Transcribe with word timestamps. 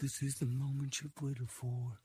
This 0.00 0.22
is 0.22 0.36
the 0.36 0.46
moment 0.46 1.00
you've 1.00 1.12
waited 1.22 1.50
for. 1.50 2.00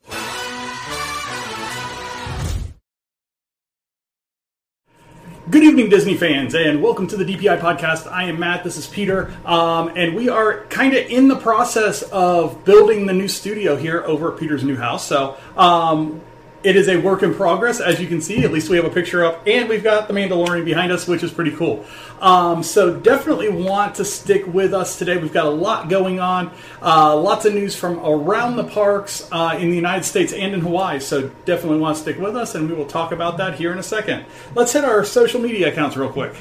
Good 5.49 5.63
evening, 5.63 5.89
Disney 5.89 6.15
fans, 6.15 6.53
and 6.53 6.83
welcome 6.83 7.07
to 7.07 7.17
the 7.17 7.25
DPI 7.25 7.59
podcast. 7.59 8.11
I 8.11 8.25
am 8.25 8.39
Matt. 8.39 8.63
This 8.63 8.77
is 8.77 8.85
Peter, 8.85 9.33
um, 9.43 9.91
and 9.95 10.15
we 10.15 10.29
are 10.29 10.65
kind 10.65 10.93
of 10.93 11.07
in 11.07 11.27
the 11.27 11.37
process 11.37 12.03
of 12.03 12.63
building 12.63 13.07
the 13.07 13.13
new 13.13 13.27
studio 13.27 13.75
here 13.75 14.03
over 14.03 14.33
at 14.33 14.39
Peter's 14.39 14.63
new 14.63 14.75
house. 14.75 15.07
So 15.07 15.37
um, 15.57 16.21
it 16.63 16.75
is 16.75 16.89
a 16.89 16.97
work 16.97 17.23
in 17.23 17.33
progress, 17.33 17.79
as 17.79 18.01
you 18.01 18.07
can 18.07 18.21
see. 18.21 18.43
At 18.43 18.51
least 18.51 18.69
we 18.69 18.75
have 18.75 18.85
a 18.85 18.89
picture 18.89 19.23
up, 19.23 19.47
and 19.47 19.69
we've 19.69 19.83
got 19.83 20.07
the 20.07 20.13
Mandalorian 20.13 20.65
behind 20.65 20.91
us, 20.91 21.07
which 21.07 21.23
is 21.23 21.31
pretty 21.31 21.51
cool. 21.51 21.85
Um, 22.19 22.63
so 22.63 22.95
definitely 22.95 23.49
want 23.49 23.95
to 23.95 24.05
stick 24.05 24.45
with 24.45 24.73
us 24.73 24.99
today. 24.99 25.17
We've 25.17 25.33
got 25.33 25.45
a 25.45 25.51
lot 25.51 25.89
going 25.89 26.19
on, 26.19 26.51
uh, 26.81 27.15
lots 27.15 27.45
of 27.45 27.53
news 27.53 27.75
from 27.75 27.99
around 27.99 28.57
the 28.57 28.65
parks 28.65 29.27
uh, 29.31 29.57
in 29.59 29.69
the 29.69 29.75
United 29.75 30.03
States 30.03 30.33
and 30.33 30.53
in 30.53 30.59
Hawaii. 30.59 30.99
So 30.99 31.29
definitely 31.45 31.79
want 31.79 31.95
to 31.95 32.01
stick 32.01 32.19
with 32.19 32.35
us, 32.35 32.55
and 32.55 32.69
we 32.69 32.75
will 32.75 32.85
talk 32.85 33.11
about 33.11 33.37
that 33.37 33.55
here 33.55 33.71
in 33.71 33.79
a 33.79 33.83
second. 33.83 34.25
Let's 34.55 34.73
hit 34.73 34.83
our 34.83 35.05
social 35.05 35.39
media 35.39 35.69
accounts 35.69 35.95
real 35.95 36.11
quick. 36.11 36.35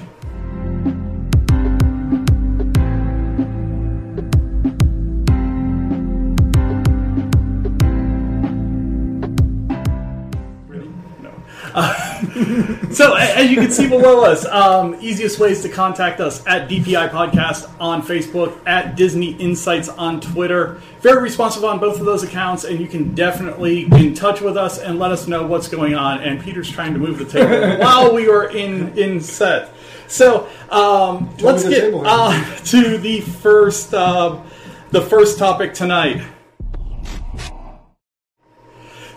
so 12.92 13.14
as 13.14 13.50
you 13.50 13.56
can 13.56 13.70
see 13.70 13.88
below 13.88 14.24
us, 14.24 14.44
um, 14.46 14.96
easiest 15.00 15.38
ways 15.38 15.62
to 15.62 15.68
contact 15.68 16.20
us 16.20 16.44
at 16.46 16.68
DPI 16.68 17.10
Podcast 17.10 17.70
on 17.80 18.02
Facebook, 18.02 18.58
at 18.66 18.96
Disney 18.96 19.32
Insights 19.32 19.88
on 19.88 20.20
Twitter. 20.20 20.80
Very 21.00 21.22
responsive 21.22 21.64
on 21.64 21.78
both 21.78 22.00
of 22.00 22.06
those 22.06 22.22
accounts, 22.22 22.64
and 22.64 22.80
you 22.80 22.88
can 22.88 23.14
definitely 23.14 23.84
get 23.88 24.00
in 24.00 24.14
touch 24.14 24.40
with 24.40 24.56
us 24.56 24.78
and 24.78 24.98
let 24.98 25.12
us 25.12 25.26
know 25.28 25.46
what's 25.46 25.68
going 25.68 25.94
on. 25.94 26.22
And 26.22 26.40
Peter's 26.40 26.70
trying 26.70 26.92
to 26.94 26.98
move 26.98 27.18
the 27.18 27.24
table 27.24 27.78
while 27.84 28.14
we 28.14 28.28
are 28.28 28.50
in 28.50 28.96
in 28.98 29.20
set. 29.20 29.72
So 30.08 30.48
um, 30.70 31.34
let's 31.38 31.68
get 31.68 31.92
uh, 31.94 32.56
to 32.64 32.98
the 32.98 33.20
first 33.20 33.92
uh, 33.94 34.42
the 34.90 35.02
first 35.02 35.38
topic 35.38 35.74
tonight. 35.74 36.22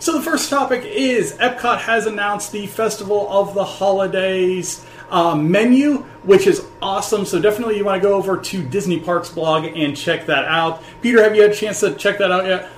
So 0.02 0.18
the 0.18 0.22
first 0.22 0.50
topic 0.50 0.84
is 0.84 1.34
Epcot 1.34 1.78
has 1.78 2.06
announced 2.06 2.50
the 2.50 2.66
Festival 2.66 3.30
of 3.30 3.54
the 3.54 3.62
Holidays 3.62 4.84
um, 5.10 5.48
menu, 5.48 5.98
which 6.24 6.48
is 6.48 6.66
awesome. 6.82 7.24
So 7.24 7.40
definitely 7.40 7.76
you 7.76 7.84
want 7.84 8.02
to 8.02 8.08
go 8.08 8.14
over 8.14 8.36
to 8.36 8.64
Disney 8.64 8.98
Parks 8.98 9.30
blog 9.30 9.64
and 9.64 9.96
check 9.96 10.26
that 10.26 10.44
out. 10.46 10.82
Peter, 11.02 11.22
have 11.22 11.36
you 11.36 11.42
had 11.42 11.52
a 11.52 11.54
chance 11.54 11.78
to 11.78 11.94
check 11.94 12.18
that 12.18 12.32
out 12.32 12.46
yet? 12.46 12.68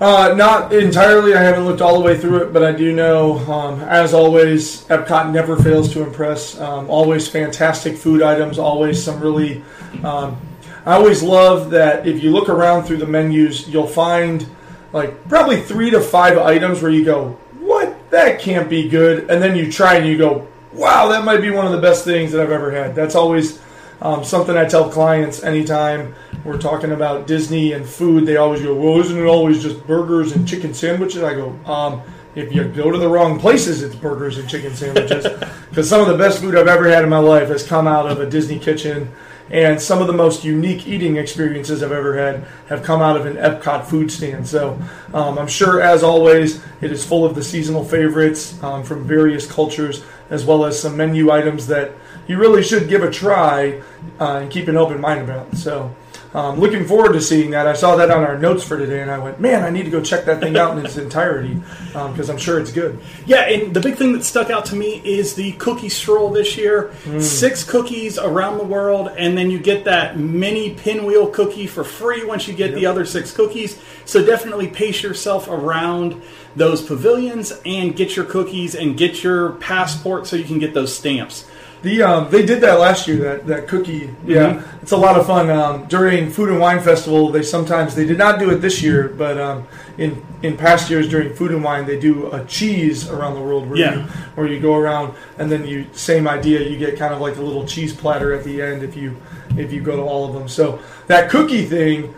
Uh, 0.00 0.32
not 0.34 0.72
entirely. 0.72 1.34
I 1.34 1.42
haven't 1.42 1.66
looked 1.66 1.82
all 1.82 1.98
the 1.98 2.06
way 2.06 2.18
through 2.18 2.44
it, 2.44 2.54
but 2.54 2.62
I 2.62 2.72
do 2.72 2.90
know, 2.90 3.36
um, 3.52 3.82
as 3.82 4.14
always, 4.14 4.86
Epcot 4.86 5.30
never 5.30 5.58
fails 5.58 5.92
to 5.92 6.02
impress. 6.02 6.58
Um, 6.58 6.88
always 6.88 7.28
fantastic 7.28 7.98
food 7.98 8.22
items. 8.22 8.58
Always 8.58 9.04
some 9.04 9.20
really. 9.20 9.62
Um, 10.02 10.40
I 10.86 10.94
always 10.94 11.22
love 11.22 11.68
that 11.72 12.06
if 12.06 12.22
you 12.22 12.30
look 12.30 12.48
around 12.48 12.84
through 12.84 12.96
the 12.96 13.06
menus, 13.06 13.68
you'll 13.68 13.86
find 13.86 14.48
like 14.92 15.28
probably 15.28 15.60
three 15.60 15.90
to 15.90 16.00
five 16.00 16.38
items 16.38 16.82
where 16.82 16.90
you 16.90 17.04
go, 17.04 17.36
"What? 17.60 17.94
That 18.10 18.40
can't 18.40 18.68
be 18.68 18.88
good," 18.88 19.30
and 19.30 19.42
then 19.42 19.56
you 19.56 19.70
try 19.70 19.96
and 19.96 20.06
you 20.06 20.18
go, 20.18 20.46
"Wow, 20.72 21.08
that 21.08 21.24
might 21.24 21.40
be 21.40 21.50
one 21.50 21.66
of 21.66 21.72
the 21.72 21.80
best 21.80 22.04
things 22.04 22.32
that 22.32 22.40
I've 22.40 22.52
ever 22.52 22.70
had." 22.70 22.94
That's 22.94 23.14
always 23.14 23.60
um, 24.00 24.24
something 24.24 24.56
I 24.56 24.64
tell 24.64 24.90
clients 24.90 25.42
anytime 25.42 26.14
we're 26.44 26.58
talking 26.58 26.92
about 26.92 27.26
Disney 27.26 27.72
and 27.72 27.86
food. 27.86 28.26
They 28.26 28.36
always 28.36 28.62
go, 28.62 28.74
"Well, 28.74 29.00
isn't 29.00 29.18
it 29.18 29.26
always 29.26 29.62
just 29.62 29.86
burgers 29.86 30.32
and 30.32 30.46
chicken 30.46 30.74
sandwiches?" 30.74 31.22
I 31.22 31.34
go, 31.34 31.58
um, 31.66 32.02
"If 32.34 32.52
you 32.54 32.64
go 32.64 32.90
to 32.90 32.98
the 32.98 33.08
wrong 33.08 33.38
places, 33.38 33.82
it's 33.82 33.94
burgers 33.94 34.38
and 34.38 34.48
chicken 34.48 34.74
sandwiches." 34.74 35.26
Because 35.72 35.88
some 35.88 36.02
of 36.02 36.06
the 36.06 36.18
best 36.18 36.42
food 36.42 36.54
I've 36.54 36.68
ever 36.68 36.86
had 36.86 37.02
in 37.02 37.08
my 37.08 37.18
life 37.18 37.48
has 37.48 37.66
come 37.66 37.88
out 37.88 38.06
of 38.06 38.20
a 38.20 38.26
Disney 38.28 38.58
kitchen, 38.58 39.10
and 39.52 39.80
some 39.80 40.00
of 40.00 40.06
the 40.06 40.14
most 40.14 40.44
unique 40.44 40.86
eating 40.86 41.18
experiences 41.18 41.82
I've 41.82 41.92
ever 41.92 42.16
had 42.16 42.44
have 42.68 42.82
come 42.82 43.02
out 43.02 43.18
of 43.18 43.26
an 43.26 43.36
Epcot 43.36 43.84
food 43.84 44.10
stand. 44.10 44.48
So 44.48 44.78
um, 45.12 45.38
I'm 45.38 45.46
sure, 45.46 45.80
as 45.80 46.02
always, 46.02 46.64
it 46.80 46.90
is 46.90 47.04
full 47.04 47.24
of 47.26 47.34
the 47.34 47.44
seasonal 47.44 47.84
favorites 47.84 48.60
um, 48.62 48.82
from 48.82 49.04
various 49.04 49.50
cultures, 49.50 50.02
as 50.30 50.46
well 50.46 50.64
as 50.64 50.80
some 50.80 50.96
menu 50.96 51.30
items 51.30 51.66
that 51.66 51.92
you 52.26 52.38
really 52.38 52.62
should 52.62 52.88
give 52.88 53.02
a 53.02 53.10
try 53.10 53.82
uh, 54.18 54.36
and 54.36 54.50
keep 54.50 54.68
an 54.68 54.76
open 54.78 55.00
mind 55.00 55.20
about. 55.20 55.54
So, 55.54 55.94
um, 56.34 56.58
looking 56.58 56.86
forward 56.86 57.12
to 57.12 57.20
seeing 57.20 57.50
that. 57.50 57.66
I 57.66 57.74
saw 57.74 57.96
that 57.96 58.10
on 58.10 58.24
our 58.24 58.38
notes 58.38 58.64
for 58.64 58.78
today, 58.78 59.02
and 59.02 59.10
I 59.10 59.18
went, 59.18 59.38
"Man, 59.40 59.62
I 59.64 59.70
need 59.70 59.84
to 59.84 59.90
go 59.90 60.00
check 60.00 60.24
that 60.24 60.40
thing 60.40 60.56
out 60.56 60.76
in 60.76 60.84
its 60.84 60.96
entirety 60.96 61.60
because 61.92 62.30
I'm 62.30 62.38
sure 62.38 62.58
it's 62.58 62.72
good." 62.72 62.98
Yeah, 63.26 63.42
and 63.42 63.74
the 63.74 63.80
big 63.80 63.96
thing 63.96 64.12
that 64.14 64.24
stuck 64.24 64.50
out 64.50 64.64
to 64.66 64.76
me 64.76 65.02
is 65.04 65.34
the 65.34 65.52
cookie 65.52 65.88
stroll 65.90 66.30
this 66.30 66.56
year. 66.56 66.92
Six 67.20 67.64
cookies 67.64 68.18
around 68.18 68.58
the 68.58 68.64
world, 68.64 69.10
and 69.16 69.36
then 69.36 69.50
you 69.50 69.58
get 69.58 69.84
that 69.84 70.18
mini 70.18 70.70
pinwheel 70.74 71.26
cookie 71.28 71.66
for 71.66 71.84
free 71.84 72.24
once 72.24 72.48
you 72.48 72.54
get 72.54 72.74
the 72.74 72.86
other 72.86 73.04
six 73.04 73.30
cookies. 73.32 73.78
So 74.04 74.24
definitely 74.24 74.68
pace 74.68 75.02
yourself 75.02 75.48
around 75.48 76.20
those 76.56 76.82
pavilions 76.82 77.52
and 77.64 77.94
get 77.96 78.16
your 78.16 78.24
cookies 78.26 78.74
and 78.74 78.96
get 78.96 79.22
your 79.22 79.52
passport 79.52 80.26
so 80.26 80.36
you 80.36 80.44
can 80.44 80.58
get 80.58 80.74
those 80.74 80.94
stamps. 80.94 81.46
The 81.82 82.00
um, 82.02 82.30
they 82.30 82.46
did 82.46 82.60
that 82.60 82.78
last 82.78 83.08
year. 83.08 83.16
That 83.18 83.46
that 83.48 83.66
cookie, 83.66 84.08
yeah, 84.24 84.62
it's 84.82 84.92
a 84.92 84.96
lot 84.96 85.18
of 85.18 85.26
fun. 85.26 85.50
Um, 85.50 85.86
during 85.86 86.30
Food 86.30 86.50
and 86.50 86.60
Wine 86.60 86.78
Festival, 86.80 87.30
they 87.30 87.42
sometimes 87.42 87.96
they 87.96 88.06
did 88.06 88.18
not 88.18 88.38
do 88.38 88.50
it 88.50 88.56
this 88.56 88.80
year, 88.82 89.08
but 89.08 89.36
um, 89.36 89.66
in 89.98 90.24
in 90.42 90.56
past 90.56 90.90
years 90.90 91.08
during 91.08 91.34
Food 91.34 91.50
and 91.50 91.64
Wine, 91.64 91.84
they 91.84 91.98
do 91.98 92.30
a 92.32 92.44
cheese 92.44 93.08
around 93.10 93.34
the 93.34 93.40
world 93.40 93.68
where 93.68 93.78
Yeah. 93.80 93.94
you 93.96 94.00
where 94.36 94.46
you 94.46 94.60
go 94.60 94.76
around 94.76 95.14
and 95.38 95.50
then 95.50 95.66
you 95.66 95.86
same 95.92 96.28
idea. 96.28 96.60
You 96.60 96.78
get 96.78 96.96
kind 96.96 97.12
of 97.12 97.20
like 97.20 97.36
a 97.36 97.42
little 97.42 97.66
cheese 97.66 97.92
platter 97.92 98.32
at 98.32 98.44
the 98.44 98.62
end 98.62 98.84
if 98.84 98.96
you 98.96 99.16
if 99.56 99.72
you 99.72 99.80
go 99.80 99.96
to 99.96 100.02
all 100.02 100.24
of 100.28 100.34
them. 100.34 100.48
So 100.48 100.78
that 101.08 101.30
cookie 101.30 101.64
thing, 101.64 102.14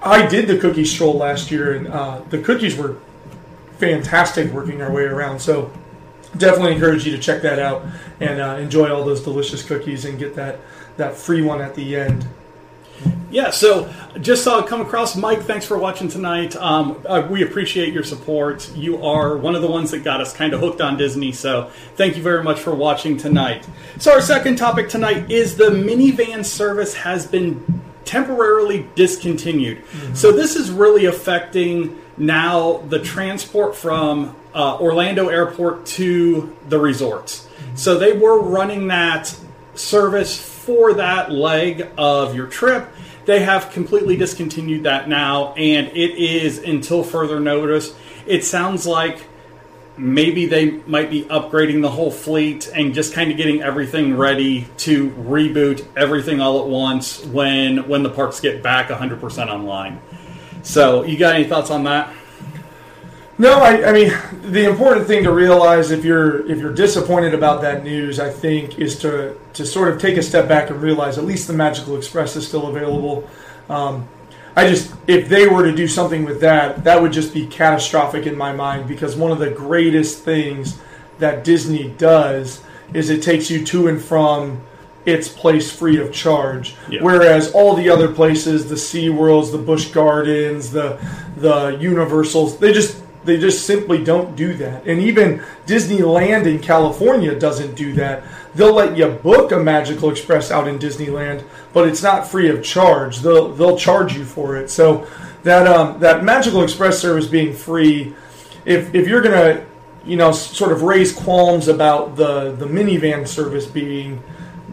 I 0.00 0.24
did 0.24 0.46
the 0.46 0.56
cookie 0.58 0.84
stroll 0.84 1.14
last 1.14 1.50
year, 1.50 1.74
and 1.74 1.88
uh, 1.88 2.20
the 2.30 2.38
cookies 2.38 2.76
were 2.76 2.94
fantastic 3.78 4.52
working 4.52 4.80
our 4.82 4.92
way 4.92 5.02
around. 5.02 5.40
So 5.40 5.72
definitely 6.36 6.74
encourage 6.74 7.06
you 7.06 7.12
to 7.12 7.18
check 7.18 7.42
that 7.42 7.58
out 7.58 7.84
and 8.20 8.40
uh, 8.40 8.56
enjoy 8.58 8.92
all 8.92 9.04
those 9.04 9.22
delicious 9.22 9.62
cookies 9.62 10.04
and 10.04 10.18
get 10.18 10.34
that 10.36 10.58
that 10.96 11.14
free 11.14 11.42
one 11.42 11.60
at 11.60 11.74
the 11.74 11.96
end. 11.96 12.26
Yeah, 13.30 13.50
so 13.50 13.92
just 14.20 14.44
saw 14.44 14.58
it 14.58 14.66
come 14.66 14.82
across. 14.82 15.16
Mike, 15.16 15.40
thanks 15.40 15.64
for 15.64 15.78
watching 15.78 16.08
tonight. 16.08 16.54
Um, 16.54 17.02
uh, 17.08 17.26
we 17.30 17.42
appreciate 17.42 17.92
your 17.92 18.04
support. 18.04 18.70
You 18.76 19.02
are 19.04 19.38
one 19.38 19.54
of 19.54 19.62
the 19.62 19.70
ones 19.70 19.90
that 19.92 20.04
got 20.04 20.20
us 20.20 20.34
kind 20.34 20.52
of 20.52 20.60
hooked 20.60 20.82
on 20.82 20.98
Disney, 20.98 21.32
so 21.32 21.70
thank 21.96 22.16
you 22.16 22.22
very 22.22 22.44
much 22.44 22.60
for 22.60 22.74
watching 22.74 23.16
tonight. 23.16 23.66
So, 23.98 24.12
our 24.12 24.20
second 24.20 24.56
topic 24.56 24.90
tonight 24.90 25.30
is 25.30 25.56
the 25.56 25.70
minivan 25.70 26.44
service 26.44 26.94
has 26.94 27.26
been 27.26 27.82
temporarily 28.04 28.86
discontinued. 28.94 29.82
So, 30.12 30.30
this 30.30 30.54
is 30.54 30.70
really 30.70 31.06
affecting 31.06 31.98
now 32.18 32.78
the 32.88 32.98
transport 32.98 33.74
from 33.74 34.36
uh, 34.54 34.78
Orlando 34.78 35.28
Airport 35.28 35.86
to 35.86 36.54
the 36.68 36.78
resorts. 36.78 37.48
So, 37.74 37.98
they 37.98 38.12
were 38.12 38.40
running 38.40 38.88
that 38.88 39.34
service 39.74 40.40
for 40.40 40.94
that 40.94 41.30
leg 41.30 41.88
of 41.96 42.34
your 42.34 42.46
trip. 42.46 42.88
They 43.24 43.40
have 43.40 43.70
completely 43.70 44.16
discontinued 44.16 44.82
that 44.84 45.08
now, 45.08 45.52
and 45.54 45.88
it 45.88 46.18
is 46.18 46.58
until 46.58 47.02
further 47.04 47.40
notice. 47.40 47.94
It 48.26 48.44
sounds 48.44 48.86
like 48.86 49.26
maybe 49.96 50.46
they 50.46 50.70
might 50.86 51.10
be 51.10 51.24
upgrading 51.24 51.82
the 51.82 51.90
whole 51.90 52.10
fleet 52.10 52.70
and 52.74 52.94
just 52.94 53.12
kind 53.12 53.30
of 53.30 53.36
getting 53.36 53.62
everything 53.62 54.16
ready 54.16 54.66
to 54.78 55.10
reboot 55.10 55.84
everything 55.96 56.40
all 56.40 56.62
at 56.62 56.68
once 56.68 57.24
when 57.26 57.88
when 57.88 58.02
the 58.02 58.10
parks 58.10 58.40
get 58.40 58.62
back 58.62 58.88
100% 58.88 59.48
online. 59.48 60.00
So, 60.62 61.02
you 61.04 61.18
got 61.18 61.34
any 61.34 61.44
thoughts 61.44 61.70
on 61.70 61.84
that? 61.84 62.12
No, 63.38 63.60
I, 63.60 63.88
I 63.88 63.92
mean 63.92 64.12
the 64.42 64.68
important 64.68 65.06
thing 65.06 65.24
to 65.24 65.32
realize 65.32 65.90
if 65.90 66.04
you're 66.04 66.46
if 66.50 66.58
you're 66.58 66.74
disappointed 66.74 67.34
about 67.34 67.62
that 67.62 67.82
news, 67.82 68.20
I 68.20 68.30
think 68.30 68.78
is 68.78 68.98
to 69.00 69.36
to 69.54 69.66
sort 69.66 69.92
of 69.92 70.00
take 70.00 70.16
a 70.16 70.22
step 70.22 70.48
back 70.48 70.70
and 70.70 70.80
realize 70.80 71.18
at 71.18 71.24
least 71.24 71.46
the 71.46 71.54
Magical 71.54 71.96
Express 71.96 72.36
is 72.36 72.46
still 72.46 72.68
available. 72.68 73.28
Um, 73.68 74.08
I 74.54 74.68
just 74.68 74.92
if 75.06 75.28
they 75.28 75.46
were 75.46 75.64
to 75.64 75.74
do 75.74 75.88
something 75.88 76.24
with 76.24 76.40
that, 76.42 76.84
that 76.84 77.00
would 77.00 77.12
just 77.12 77.32
be 77.32 77.46
catastrophic 77.46 78.26
in 78.26 78.36
my 78.36 78.52
mind 78.52 78.86
because 78.86 79.16
one 79.16 79.32
of 79.32 79.38
the 79.38 79.50
greatest 79.50 80.22
things 80.24 80.78
that 81.18 81.42
Disney 81.42 81.88
does 81.96 82.62
is 82.92 83.08
it 83.08 83.22
takes 83.22 83.50
you 83.50 83.64
to 83.64 83.88
and 83.88 84.00
from 84.00 84.60
its 85.04 85.28
place 85.28 85.70
free 85.70 85.98
of 86.00 86.12
charge. 86.12 86.76
Yeah. 86.88 87.02
Whereas 87.02 87.52
all 87.52 87.74
the 87.74 87.88
other 87.88 88.12
places, 88.12 88.68
the 88.68 88.76
Sea 88.76 89.10
Worlds, 89.10 89.50
the 89.50 89.58
Busch 89.58 89.90
Gardens, 89.90 90.70
the 90.70 91.00
the 91.36 91.78
Universals, 91.80 92.58
they 92.58 92.72
just 92.72 93.01
they 93.24 93.38
just 93.38 93.66
simply 93.66 94.02
don't 94.02 94.34
do 94.34 94.54
that. 94.54 94.86
And 94.86 95.00
even 95.00 95.42
Disneyland 95.66 96.46
in 96.46 96.58
California 96.58 97.38
doesn't 97.38 97.74
do 97.74 97.92
that. 97.94 98.24
They'll 98.54 98.74
let 98.74 98.96
you 98.96 99.08
book 99.08 99.52
a 99.52 99.58
Magical 99.58 100.10
Express 100.10 100.50
out 100.50 100.68
in 100.68 100.78
Disneyland, 100.78 101.44
but 101.72 101.88
it's 101.88 102.02
not 102.02 102.26
free 102.26 102.50
of 102.50 102.62
charge. 102.62 103.20
They'll 103.20 103.52
they'll 103.52 103.78
charge 103.78 104.16
you 104.16 104.24
for 104.24 104.56
it. 104.56 104.70
So 104.70 105.06
that 105.44 105.66
um, 105.66 106.00
that 106.00 106.24
Magical 106.24 106.62
Express 106.62 106.98
service 106.98 107.26
being 107.26 107.54
free, 107.54 108.14
if 108.64 108.94
if 108.94 109.08
you're 109.08 109.22
gonna 109.22 109.64
you 110.04 110.16
know 110.16 110.32
sort 110.32 110.72
of 110.72 110.82
raise 110.82 111.12
qualms 111.12 111.68
about 111.68 112.16
the 112.16 112.52
the 112.52 112.66
minivan 112.66 113.26
service 113.26 113.66
being 113.66 114.22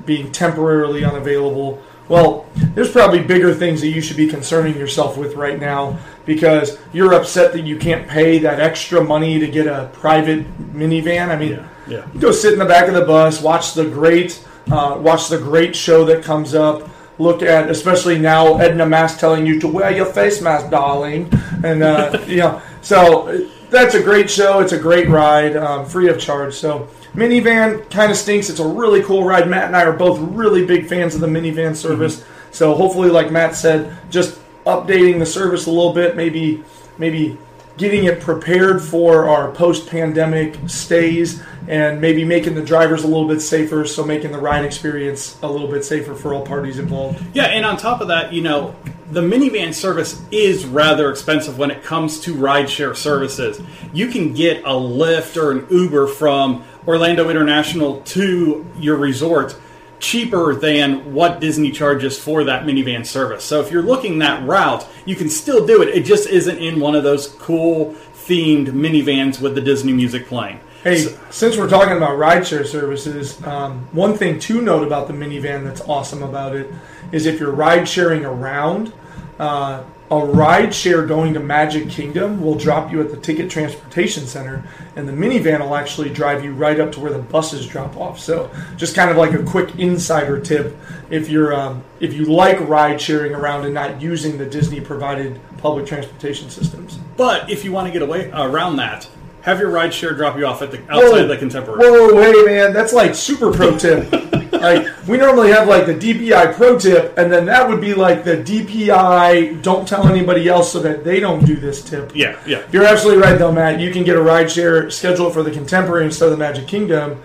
being 0.06 0.32
temporarily 0.32 1.06
unavailable 1.06 1.82
well, 2.10 2.48
there's 2.56 2.92
probably 2.92 3.22
bigger 3.22 3.54
things 3.54 3.82
that 3.82 3.88
you 3.90 4.02
should 4.02 4.18
be 4.18 4.28
concerning 4.28 4.76
yourself 4.76 5.16
with 5.18 5.36
right 5.36 5.60
now 5.60 5.98
because 6.26 6.78
you're 6.92 7.14
upset 7.14 7.54
that 7.54 7.62
you 7.62 7.78
can't 7.78 8.08
pay 8.08 8.40
that 8.40 8.60
extra 8.60 9.04
money 9.04 9.40
to 9.40 9.48
get 9.48 9.68
a 9.68 9.90
private 9.94 10.46
minivan. 10.74 11.30
I 11.30 11.36
mean, 11.38 11.52
Yeah, 11.54 11.68
yeah. 11.88 12.08
go 12.20 12.32
sit 12.32 12.54
in 12.54 12.60
the 12.60 12.66
back 12.66 12.88
of 12.88 12.94
the 12.96 13.06
bus, 13.06 13.42
watch 13.42 13.74
the 13.74 13.86
great, 13.86 14.44
uh, 14.72 14.98
watch 15.00 15.30
the 15.30 15.38
great 15.38 15.76
show 15.76 16.04
that 16.06 16.24
comes 16.24 16.54
up. 16.56 16.90
Look 17.20 17.42
at, 17.42 17.70
especially 17.70 18.18
now, 18.18 18.58
Edna 18.58 18.86
Mask 18.86 19.20
telling 19.20 19.46
you 19.46 19.60
to 19.60 19.68
wear 19.68 19.92
your 19.92 20.06
face 20.06 20.42
mask, 20.42 20.70
darling, 20.70 21.32
and 21.64 21.84
uh, 21.84 22.18
you 22.28 22.38
know, 22.38 22.62
so 22.82 23.46
that's 23.70 23.94
a 23.94 24.02
great 24.02 24.30
show. 24.30 24.60
It's 24.62 24.72
a 24.72 24.80
great 24.80 25.10
ride, 25.10 25.56
um, 25.58 25.86
free 25.86 26.10
of 26.10 26.20
charge. 26.20 26.56
So 26.56 26.88
minivan 27.14 27.90
kind 27.90 28.12
of 28.12 28.18
stinks. 28.18 28.50
It's 28.50 28.60
a 28.60 28.68
really 28.68 29.04
cool 29.04 29.24
ride. 29.24 29.50
Matt 29.50 29.66
and 29.66 29.76
I 29.76 29.84
are 29.84 29.94
both 29.94 30.20
really 30.20 30.66
big 30.66 30.88
fans 30.88 31.16
of 31.16 31.22
the 31.22 31.28
minivan 31.28 31.76
service. 31.76 32.20
Mm-hmm. 32.20 32.54
So 32.54 32.74
hopefully, 32.74 33.10
like 33.10 33.32
Matt 33.32 33.56
said, 33.56 33.98
just 34.10 34.40
updating 34.66 35.20
the 35.20 35.26
service 35.26 35.66
a 35.66 35.72
little 35.72 35.94
bit, 35.94 36.16
maybe 36.16 36.64
maybe 36.98 37.38
getting 37.78 38.04
it 38.04 38.20
prepared 38.20 38.82
for 38.82 39.30
our 39.30 39.52
post-pandemic 39.54 40.58
stays 40.68 41.42
and 41.70 42.02
maybe 42.02 42.26
making 42.26 42.54
the 42.54 42.62
drivers 42.62 43.06
a 43.06 43.08
little 43.08 43.28
bit 43.28 43.40
safer 43.40 43.86
so 43.86 44.04
making 44.04 44.34
the 44.34 44.38
ride 44.38 44.66
experience 44.66 45.40
a 45.44 45.48
little 45.50 45.68
bit 45.68 45.86
safer 45.86 46.14
for 46.14 46.34
all 46.34 46.46
parties 46.46 46.78
involved 46.78 47.24
Yeah, 47.34 47.46
and 47.46 47.66
on 47.66 47.78
top 47.78 48.02
of 48.02 48.10
that, 48.10 48.34
you 48.34 48.42
know, 48.42 48.76
the 49.12 49.22
minivan 49.22 49.74
service 49.74 50.22
is 50.30 50.66
rather 50.66 51.10
expensive 51.10 51.58
when 51.58 51.72
it 51.72 51.82
comes 51.82 52.20
to 52.22 52.36
rideshare 52.36 52.96
services. 52.96 53.60
You 53.94 54.08
can 54.10 54.34
get 54.34 54.64
a 54.64 54.74
Lyft 54.74 55.42
or 55.42 55.52
an 55.52 55.66
Uber 55.72 56.08
from 56.08 56.64
Orlando 56.90 57.30
International 57.30 58.02
to 58.02 58.66
your 58.80 58.96
resort 58.98 59.56
cheaper 60.00 60.56
than 60.56 61.14
what 61.14 61.40
Disney 61.40 61.70
charges 61.70 62.18
for 62.18 62.44
that 62.46 62.66
minivan 62.66 63.06
service. 63.06 63.44
So 63.44 63.62
if 63.62 63.70
you're 63.70 63.84
looking 63.84 64.18
that 64.20 64.44
route, 64.44 64.88
you 65.06 65.16
can 65.16 65.30
still 65.30 65.68
do 65.68 65.84
it. 65.84 65.90
It 65.90 66.04
just 66.04 66.28
isn't 66.28 66.58
in 66.58 66.80
one 66.80 66.96
of 66.96 67.04
those 67.04 67.28
cool 67.28 67.94
themed 68.26 68.70
minivans 68.70 69.40
with 69.40 69.54
the 69.54 69.62
Disney 69.62 69.94
music 69.94 70.26
playing. 70.28 70.62
Hey, 70.84 70.98
So- 70.98 71.12
since 71.30 71.58
we're 71.58 71.70
talking 71.70 71.96
about 71.96 72.18
rideshare 72.18 72.66
services, 72.66 73.38
um, 73.46 73.88
one 73.92 74.16
thing 74.18 74.40
to 74.40 74.60
note 74.60 74.82
about 74.82 75.08
the 75.08 75.14
minivan 75.14 75.66
that's 75.66 75.82
awesome 75.88 76.24
about 76.24 76.56
it 76.56 76.74
is 77.12 77.28
if 77.28 77.40
you're 77.40 77.52
ride 77.52 77.88
sharing 77.88 78.26
around, 78.26 78.94
uh, 79.40 79.82
a 80.12 80.26
ride 80.26 80.74
share 80.74 81.06
going 81.06 81.34
to 81.36 81.40
Magic 81.40 81.90
Kingdom 81.90 82.42
will 82.42 82.56
drop 82.56 82.92
you 82.92 83.00
at 83.02 83.12
the 83.12 83.18
Ticket 83.18 83.50
Transportation 83.50 84.26
Center, 84.26 84.64
and 84.96 85.08
the 85.08 85.14
minivan 85.14 85.60
will 85.60 85.76
actually 85.76 86.10
drive 86.10 86.44
you 86.44 86.54
right 86.54 86.80
up 86.80 86.92
to 86.94 87.00
where 87.00 87.12
the 87.12 87.20
buses 87.20 87.68
drop 87.68 87.96
off. 87.96 88.20
So, 88.20 88.50
just 88.76 88.96
kind 88.96 89.12
of 89.12 89.18
like 89.18 89.34
a 89.34 89.44
quick 89.44 89.76
insider 89.78 90.40
tip 90.40 90.76
if 91.12 91.30
you're 91.30 91.54
um, 91.54 91.84
if 92.00 92.14
you 92.14 92.26
like 92.26 92.60
ride 92.68 93.00
sharing 93.00 93.36
around 93.36 93.66
and 93.66 93.74
not 93.74 94.02
using 94.02 94.38
the 94.38 94.46
Disney 94.46 94.82
provided 94.82 95.40
public 95.58 95.86
transportation 95.86 96.50
systems. 96.50 96.98
But 97.16 97.50
if 97.50 97.64
you 97.64 97.72
want 97.72 97.88
to 97.88 97.94
get 97.94 98.02
away 98.02 98.32
around 98.32 98.78
that, 98.78 99.08
have 99.42 99.60
your 99.60 99.72
rideshare 99.72 100.16
drop 100.16 100.38
you 100.38 100.46
off 100.46 100.62
at 100.62 100.72
the 100.72 100.80
outside 100.92 101.22
of 101.22 101.28
the 101.28 101.38
contemporary. 101.38 101.80
Whoa, 101.80 102.16
wait, 102.16 102.46
man, 102.46 102.74
that's 102.74 102.94
like 102.94 103.14
super 103.14 103.52
pro 103.52 103.78
tip. 103.78 104.12
like 104.52 104.88
we 105.08 105.18
normally 105.18 105.52
have 105.52 105.68
like 105.68 105.86
the 105.86 105.94
DPI 105.94 106.56
pro 106.56 106.78
tip, 106.78 107.18
and 107.18 107.32
then 107.32 107.46
that 107.46 107.68
would 107.68 107.82
be 107.82 107.94
like 107.94 108.24
the 108.24 108.38
DPI 108.38 109.62
don't 109.62 109.88
tell 109.88 110.08
anybody 110.08 110.48
else 110.48 110.72
so 110.72 110.80
that 110.82 111.04
they 111.04 111.20
don't 111.20 111.46
do 111.46 111.56
this 111.56 111.84
tip. 111.84 112.12
Yeah, 112.16 112.40
yeah. 112.46 112.66
You're 112.72 112.86
absolutely 112.86 113.22
right, 113.22 113.38
though, 113.38 113.52
Matt. 113.52 113.80
You 113.80 113.92
can 113.92 114.04
get 114.04 114.16
a 114.16 114.22
ride 114.22 114.50
share 114.52 114.90
scheduled 114.90 115.34
for 115.34 115.44
the 115.44 115.52
Contemporary 115.52 116.06
instead 116.06 116.26
of 116.26 116.32
the 116.32 116.38
Magic 116.38 116.68
Kingdom, 116.68 117.22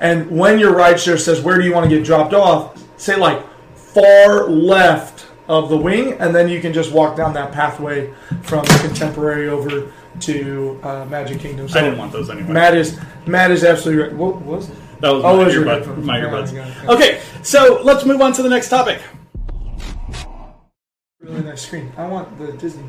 and 0.00 0.30
when 0.30 0.58
your 0.58 0.74
ride 0.74 1.00
share 1.00 1.18
says 1.18 1.40
where 1.40 1.58
do 1.58 1.64
you 1.64 1.72
want 1.72 1.88
to 1.88 1.96
get 1.96 2.04
dropped 2.04 2.34
off, 2.34 2.82
say 2.96 3.16
like 3.16 3.42
far 3.74 4.48
left 4.48 5.26
of 5.48 5.68
the 5.68 5.76
wing, 5.76 6.14
and 6.14 6.34
then 6.34 6.48
you 6.48 6.60
can 6.60 6.72
just 6.72 6.92
walk 6.92 7.16
down 7.16 7.34
that 7.34 7.52
pathway 7.52 8.12
from 8.42 8.64
the 8.64 8.78
Contemporary 8.82 9.48
over 9.48 9.92
to 10.20 10.80
uh, 10.82 11.04
Magic 11.06 11.40
Kingdom. 11.40 11.68
So 11.68 11.78
I 11.78 11.82
didn't 11.82 11.98
want 11.98 12.12
those 12.12 12.30
anyway. 12.30 12.52
Matt 12.52 12.76
is 12.76 12.98
Matt 13.26 13.50
is 13.50 13.64
absolutely 13.64 14.04
right. 14.04 14.12
What 14.12 14.40
was 14.42 14.70
it? 14.70 14.76
That 15.04 15.12
was 15.12 15.22
Oh, 15.22 15.36
my, 15.36 15.50
your 15.50 15.64
earbud, 15.66 16.02
my 16.02 16.18
earbuds. 16.18 16.88
Okay, 16.88 17.20
so 17.42 17.82
let's 17.84 18.06
move 18.06 18.22
on 18.22 18.32
to 18.32 18.42
the 18.42 18.48
next 18.48 18.70
topic. 18.70 19.02
Really 21.20 21.42
nice 21.42 21.60
screen. 21.60 21.92
I 21.98 22.06
want 22.06 22.38
the 22.38 22.52
Disney. 22.52 22.84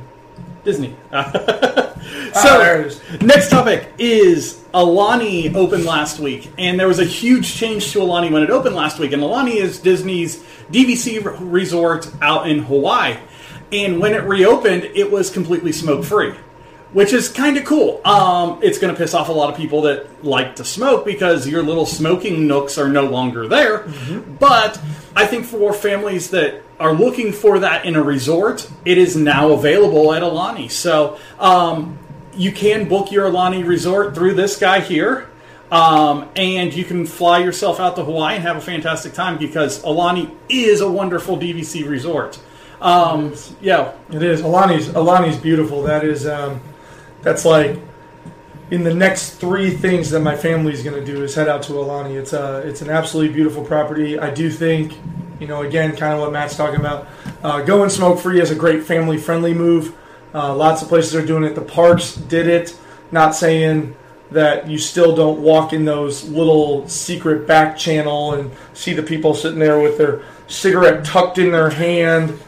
Disney. 0.63 0.95
Ah, 2.38 2.44
so, 2.44 2.59
there 2.59 2.81
it 2.81 2.88
is. 2.88 3.01
next 3.21 3.50
topic 3.50 3.91
is 3.97 4.62
Aulani 4.74 5.55
opened 5.55 5.86
last 5.86 6.19
week, 6.19 6.51
and 6.60 6.79
there 6.79 6.88
was 6.88 7.00
a 7.00 7.05
huge 7.05 7.51
change 7.55 7.91
to 7.93 8.00
Aulani 8.00 8.29
when 8.31 8.43
it 8.43 8.51
opened 8.51 8.75
last 8.75 9.00
week. 9.00 9.12
And 9.13 9.24
Aulani 9.24 9.55
is 9.55 9.79
Disney's 9.79 10.43
DVC 10.72 11.24
resort 11.39 12.12
out 12.22 12.48
in 12.48 12.60
Hawaii. 12.60 13.17
And 13.72 14.00
when 14.00 14.13
it 14.13 14.24
reopened, 14.24 14.84
it 14.84 15.10
was 15.12 15.31
completely 15.31 15.72
smoke 15.72 16.03
free, 16.05 16.36
which 16.95 17.11
is 17.11 17.27
kind 17.27 17.57
of 17.57 17.65
cool. 17.65 17.99
Um, 18.07 18.57
it's 18.63 18.77
going 18.77 18.93
to 18.93 18.97
piss 18.97 19.13
off 19.13 19.27
a 19.27 19.31
lot 19.33 19.49
of 19.49 19.57
people 19.57 19.81
that 19.81 20.23
like 20.23 20.55
to 20.55 20.63
smoke 20.63 21.03
because 21.03 21.45
your 21.45 21.61
little 21.61 21.85
smoking 21.85 22.47
nooks 22.47 22.77
are 22.77 22.87
no 22.87 23.03
longer 23.03 23.49
there. 23.49 23.79
But 24.39 24.79
I 25.13 25.25
think 25.25 25.45
for 25.45 25.73
families 25.73 26.29
that 26.29 26.61
are 26.79 26.93
looking 26.93 27.33
for 27.33 27.59
that 27.59 27.83
in 27.83 27.97
a 27.97 28.01
resort, 28.01 28.71
it 28.85 28.97
is 28.97 29.17
now 29.17 29.51
available 29.51 30.13
at 30.13 30.23
Aulani. 30.23 30.71
So 30.71 31.19
um, 31.37 31.97
you 32.33 32.53
can 32.53 32.87
book 32.87 33.11
your 33.11 33.29
Aulani 33.29 33.67
resort 33.67 34.15
through 34.15 34.35
this 34.35 34.55
guy 34.57 34.79
here. 34.79 35.29
Um, 35.71 36.29
and 36.37 36.73
you 36.73 36.85
can 36.85 37.05
fly 37.05 37.39
yourself 37.39 37.81
out 37.81 37.97
to 37.97 38.05
Hawaii 38.05 38.35
and 38.35 38.43
have 38.43 38.55
a 38.55 38.61
fantastic 38.61 39.11
time 39.11 39.37
because 39.37 39.83
Aulani 39.83 40.33
is 40.47 40.79
a 40.79 40.89
wonderful 40.89 41.37
DVC 41.37 41.85
resort. 41.89 42.39
Um, 42.79 43.33
yeah, 43.59 43.91
It 44.11 44.23
is. 44.23 44.41
Aulani's 44.41 44.87
Aulani's 44.89 45.37
beautiful. 45.37 45.81
That 45.83 46.05
is 46.05 46.25
um, 46.25 46.61
that's 47.25 47.44
like 47.44 47.77
in 48.72 48.84
the 48.84 48.94
next 48.94 49.32
three 49.32 49.72
things 49.72 50.12
that 50.12 50.22
my 50.22 50.36
family 50.36 50.72
is 50.72 50.84
going 50.84 50.96
to 50.96 51.05
do 51.05 51.24
is 51.24 51.36
head 51.36 51.50
out 51.50 51.63
to 51.63 51.74
Aulani. 51.74 52.15
It's 52.15 52.34
a 52.34 52.60
it's 52.60 52.82
an 52.82 52.89
absolutely 52.89 53.34
beautiful 53.34 53.65
property. 53.65 54.17
I 54.17 54.29
do 54.29 54.50
think, 54.50 54.98
you 55.39 55.48
know, 55.48 55.63
again, 55.63 55.96
kind 55.96 56.13
of 56.13 56.20
what 56.20 56.32
Matt's 56.32 56.55
talking 56.55 56.79
about. 56.79 57.08
Uh, 57.44 57.62
going 57.63 57.89
smoke 57.89 58.20
free 58.20 58.39
is 58.39 58.51
a 58.51 58.55
great 58.55 58.84
family 58.84 59.17
friendly 59.17 59.53
move. 59.53 59.96
Uh, 60.34 60.55
lots 60.55 60.82
of 60.82 60.88
places 60.88 61.15
are 61.15 61.25
doing 61.25 61.44
it. 61.44 61.55
The 61.55 61.62
parks 61.62 62.15
did 62.15 62.48
it. 62.48 62.77
Not 63.12 63.36
saying 63.36 63.96
that 64.32 64.67
you 64.67 64.77
still 64.77 65.15
don't 65.15 65.41
walk 65.41 65.74
in 65.74 65.86
those 65.86 66.29
little 66.29 66.88
secret 66.88 67.48
back 67.48 67.77
channel 67.77 68.34
and 68.34 68.51
see 68.74 68.94
the 68.94 69.03
people 69.03 69.34
sitting 69.34 69.60
there 69.60 69.79
with 69.79 69.98
their 69.98 70.22
cigarette 70.48 71.05
tucked 71.05 71.39
in 71.39 71.51
their 71.51 71.72
hand, 71.72 72.39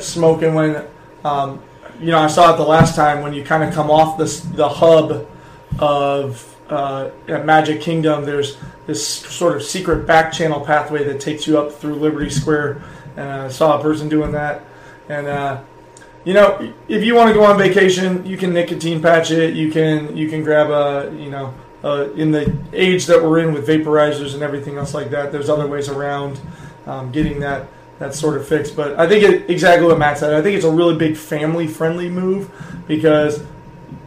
smoking 0.00 0.54
when. 0.54 0.84
Um, 1.24 1.62
you 2.00 2.06
know, 2.06 2.18
I 2.18 2.26
saw 2.26 2.54
it 2.54 2.56
the 2.56 2.64
last 2.64 2.96
time 2.96 3.22
when 3.22 3.34
you 3.34 3.44
kind 3.44 3.62
of 3.62 3.72
come 3.74 3.90
off 3.90 4.18
this 4.18 4.40
the 4.40 4.68
hub 4.68 5.26
of 5.78 6.56
uh, 6.68 7.10
Magic 7.26 7.80
Kingdom. 7.80 8.24
There's 8.24 8.56
this 8.86 9.06
sort 9.06 9.56
of 9.56 9.62
secret 9.62 10.06
back 10.06 10.32
channel 10.32 10.60
pathway 10.60 11.04
that 11.04 11.20
takes 11.20 11.46
you 11.46 11.58
up 11.58 11.72
through 11.72 11.94
Liberty 11.94 12.30
Square, 12.30 12.82
and 13.16 13.28
I 13.28 13.48
saw 13.48 13.78
a 13.78 13.82
person 13.82 14.08
doing 14.08 14.32
that. 14.32 14.64
And 15.08 15.26
uh, 15.26 15.62
you 16.24 16.32
know, 16.32 16.72
if 16.88 17.04
you 17.04 17.14
want 17.14 17.28
to 17.28 17.34
go 17.34 17.44
on 17.44 17.58
vacation, 17.58 18.24
you 18.24 18.36
can 18.36 18.52
nicotine 18.52 19.02
patch 19.02 19.30
it. 19.30 19.54
You 19.54 19.70
can 19.70 20.16
you 20.16 20.28
can 20.28 20.42
grab 20.42 20.70
a 20.70 21.14
you 21.16 21.30
know 21.30 21.54
uh, 21.82 22.10
in 22.12 22.30
the 22.30 22.56
age 22.72 23.06
that 23.06 23.22
we're 23.22 23.40
in 23.40 23.52
with 23.52 23.66
vaporizers 23.66 24.34
and 24.34 24.42
everything 24.42 24.78
else 24.78 24.94
like 24.94 25.10
that. 25.10 25.32
There's 25.32 25.50
other 25.50 25.66
ways 25.66 25.88
around 25.88 26.40
um, 26.86 27.12
getting 27.12 27.40
that 27.40 27.68
that 27.98 28.14
sort 28.14 28.36
of 28.36 28.46
fixed. 28.46 28.76
But 28.76 28.98
I 28.98 29.08
think 29.08 29.24
it, 29.24 29.50
exactly 29.50 29.86
what 29.86 29.98
Matt 29.98 30.18
said. 30.18 30.34
I 30.34 30.42
think 30.42 30.56
it's 30.56 30.64
a 30.64 30.70
really 30.70 30.96
big 30.96 31.16
family 31.16 31.66
friendly 31.66 32.08
move 32.08 32.50
because 32.86 33.42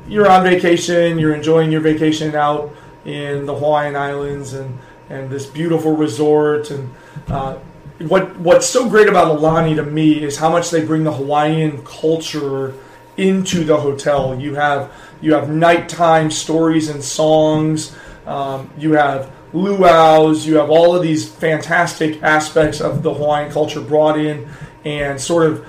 you're 0.07 0.29
on 0.29 0.43
vacation, 0.43 1.19
you're 1.19 1.33
enjoying 1.33 1.71
your 1.71 1.81
vacation 1.81 2.35
out 2.35 2.73
in 3.05 3.45
the 3.45 3.55
Hawaiian 3.55 3.95
Islands 3.95 4.53
and, 4.53 4.77
and 5.09 5.29
this 5.29 5.45
beautiful 5.45 5.95
resort. 5.95 6.71
And 6.71 6.93
uh, 7.27 7.57
what 7.99 8.37
what's 8.37 8.67
so 8.67 8.89
great 8.89 9.07
about 9.07 9.37
Aulani 9.37 9.75
to 9.75 9.83
me 9.83 10.21
is 10.21 10.37
how 10.37 10.49
much 10.49 10.69
they 10.69 10.83
bring 10.83 11.03
the 11.03 11.13
Hawaiian 11.13 11.83
culture 11.83 12.73
into 13.15 13.63
the 13.63 13.77
hotel. 13.77 14.39
You 14.39 14.55
have 14.55 14.91
you 15.21 15.33
have 15.33 15.49
nighttime 15.49 16.29
stories 16.29 16.89
and 16.89 17.03
songs. 17.03 17.95
Um, 18.25 18.69
you 18.77 18.93
have 18.93 19.31
luau's. 19.53 20.45
You 20.45 20.55
have 20.55 20.69
all 20.69 20.95
of 20.95 21.03
these 21.03 21.27
fantastic 21.27 22.21
aspects 22.23 22.81
of 22.81 23.03
the 23.03 23.13
Hawaiian 23.13 23.51
culture 23.51 23.81
brought 23.81 24.19
in 24.19 24.47
and 24.85 25.19
sort 25.19 25.45
of 25.45 25.65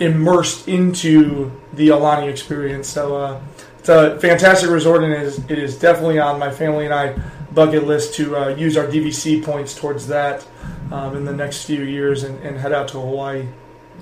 immersed 0.00 0.68
into 0.68 1.52
the 1.72 1.88
Aulani 1.88 2.28
experience. 2.28 2.88
So 2.88 3.16
uh, 3.16 3.40
it's 3.78 3.88
a 3.88 4.18
fantastic 4.20 4.70
resort, 4.70 5.04
and 5.04 5.12
it 5.12 5.22
is, 5.22 5.38
it 5.48 5.58
is 5.58 5.78
definitely 5.78 6.18
on 6.18 6.38
my 6.38 6.50
family 6.50 6.84
and 6.84 6.94
I 6.94 7.18
bucket 7.52 7.84
list 7.86 8.14
to 8.14 8.36
uh, 8.36 8.48
use 8.48 8.76
our 8.76 8.86
DVC 8.86 9.44
points 9.44 9.74
towards 9.74 10.06
that 10.08 10.46
um, 10.90 11.16
in 11.16 11.24
the 11.24 11.32
next 11.34 11.64
few 11.64 11.82
years 11.82 12.22
and, 12.22 12.38
and 12.42 12.56
head 12.56 12.72
out 12.72 12.88
to 12.88 13.00
Hawaii. 13.00 13.46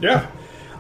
Yeah. 0.01 0.31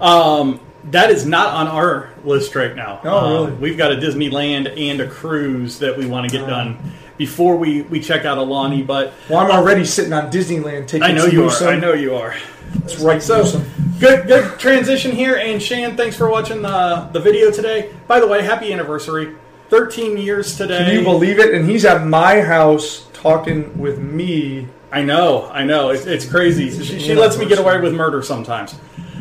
Um, 0.00 0.60
that 0.84 1.10
is 1.10 1.26
not 1.26 1.52
on 1.54 1.66
our 1.68 2.10
list 2.24 2.54
right 2.54 2.74
now. 2.74 3.00
Oh, 3.04 3.46
really? 3.46 3.56
We've 3.58 3.76
got 3.76 3.92
a 3.92 3.96
Disneyland 3.96 4.78
and 4.80 5.00
a 5.00 5.08
cruise 5.08 5.80
that 5.80 5.98
we 5.98 6.06
want 6.06 6.30
to 6.30 6.36
get 6.38 6.44
Oh. 6.46 6.50
done 6.50 6.92
before 7.20 7.56
we, 7.56 7.82
we 7.82 8.00
check 8.00 8.24
out 8.24 8.38
Aulani. 8.38 8.84
But 8.84 9.12
Well, 9.28 9.40
I'm 9.40 9.50
already 9.50 9.84
sitting 9.84 10.14
on 10.14 10.32
Disneyland 10.32 10.86
taking 10.88 11.02
I 11.02 11.12
know 11.12 11.26
some 11.26 11.32
you 11.32 11.42
are. 11.42 11.46
Newsom. 11.48 11.68
I 11.68 11.76
know 11.76 11.92
you 11.92 12.14
are. 12.14 12.34
That's 12.76 12.98
right, 12.98 13.22
So 13.22 13.42
Newsom. 13.42 13.66
good, 14.00 14.26
good 14.26 14.58
transition 14.58 15.12
here. 15.12 15.36
And 15.36 15.62
Shan, 15.62 15.98
thanks 15.98 16.16
for 16.16 16.30
watching 16.30 16.62
the 16.62 17.10
the 17.12 17.20
video 17.20 17.50
today. 17.50 17.92
By 18.08 18.20
the 18.20 18.26
way, 18.26 18.42
happy 18.42 18.72
anniversary! 18.72 19.36
Thirteen 19.68 20.16
years 20.16 20.56
today. 20.56 20.78
Can 20.86 20.94
you 20.94 21.04
believe 21.04 21.38
it? 21.38 21.52
And 21.52 21.68
he's 21.68 21.84
at 21.84 22.06
my 22.06 22.40
house 22.40 23.06
talking 23.12 23.76
with 23.78 23.98
me. 23.98 24.66
I 24.90 25.02
know, 25.02 25.48
I 25.52 25.62
know. 25.64 25.90
It's, 25.90 26.06
it's 26.06 26.24
crazy. 26.24 26.70
She, 26.82 26.98
she 26.98 27.14
lets 27.14 27.36
me 27.36 27.46
get 27.46 27.58
away 27.58 27.78
with 27.80 27.92
murder 27.92 28.22
sometimes. 28.22 28.74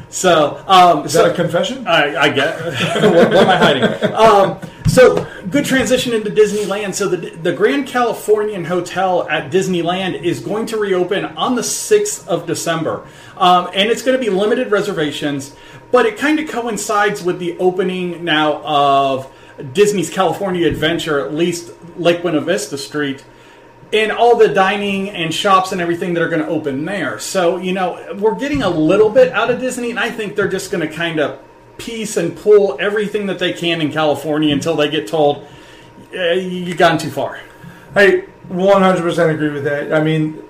So, 0.10 0.64
um, 0.68 1.06
Is 1.06 1.14
so 1.14 1.24
that 1.24 1.34
a 1.34 1.36
confession? 1.36 1.86
I, 1.86 2.16
I 2.18 2.30
get. 2.30 2.56
what, 3.04 3.30
what 3.30 3.38
am 3.38 3.50
I 3.50 3.58
hiding? 3.58 4.14
Um, 4.16 4.58
so, 4.90 5.28
good 5.50 5.66
transition 5.66 6.14
into 6.14 6.30
Disneyland. 6.30 6.94
So, 6.96 7.08
the 7.08 7.30
the 7.38 7.54
Grand 7.54 7.88
Californian 7.88 8.66
Hotel 8.66 9.28
at 9.30 9.52
Disneyland 9.52 10.22
is 10.22 10.40
going 10.40 10.66
to 10.68 10.78
reopen 10.78 11.26
on 11.26 11.56
the 11.56 11.64
sixth 11.64 12.28
of 12.28 12.46
December, 12.46 13.06
um, 13.38 13.70
and 13.74 13.90
it's 13.90 14.02
going 14.02 14.18
to 14.18 14.24
be 14.24 14.30
limited 14.30 14.72
reservations. 14.72 15.56
But 15.92 16.06
it 16.06 16.18
kind 16.18 16.40
of 16.40 16.50
coincides 16.50 17.24
with 17.24 17.40
the 17.40 17.58
opening 17.58 18.24
now 18.24 18.62
of 18.64 19.32
Disney's 19.74 20.10
California 20.10 20.68
Adventure, 20.68 21.20
at 21.26 21.34
least 21.34 21.72
Lake 21.98 22.22
Buena 22.22 22.42
Vista 22.42 22.78
Street 22.78 23.24
and 23.92 24.12
all 24.12 24.36
the 24.38 24.48
dining 24.48 25.10
and 25.10 25.34
shops 25.34 25.72
and 25.72 25.82
everything 25.82 26.14
that 26.14 26.22
are 26.22 26.30
going 26.30 26.42
to 26.42 26.48
open 26.48 26.86
there. 26.86 27.18
So, 27.20 27.58
you 27.58 27.74
know, 27.74 28.16
we're 28.20 28.36
getting 28.36 28.62
a 28.62 28.70
little 28.70 29.10
bit 29.10 29.32
out 29.34 29.50
of 29.50 29.60
Disney, 29.60 29.90
and 29.90 30.00
I 30.00 30.12
think 30.12 30.36
they're 30.36 30.48
just 30.48 30.72
going 30.72 30.88
to 30.88 30.94
kind 30.94 31.20
of 31.20 31.40
piece 31.80 32.18
and 32.18 32.38
pull 32.38 32.78
everything 32.80 33.26
that 33.28 33.40
they 33.40 33.54
can 33.54 33.82
in 33.82 33.92
California 33.92 34.54
until 34.54 34.76
they 34.76 34.90
get 34.90 35.08
told, 35.08 35.48
eh, 36.14 36.34
you've 36.34 36.78
gone 36.78 36.98
too 36.98 37.10
far. 37.10 37.40
I 37.96 38.26
100% 38.50 39.34
agree 39.34 39.50
with 39.50 39.64
that. 39.64 39.94
I 39.94 40.04
mean, 40.04 40.44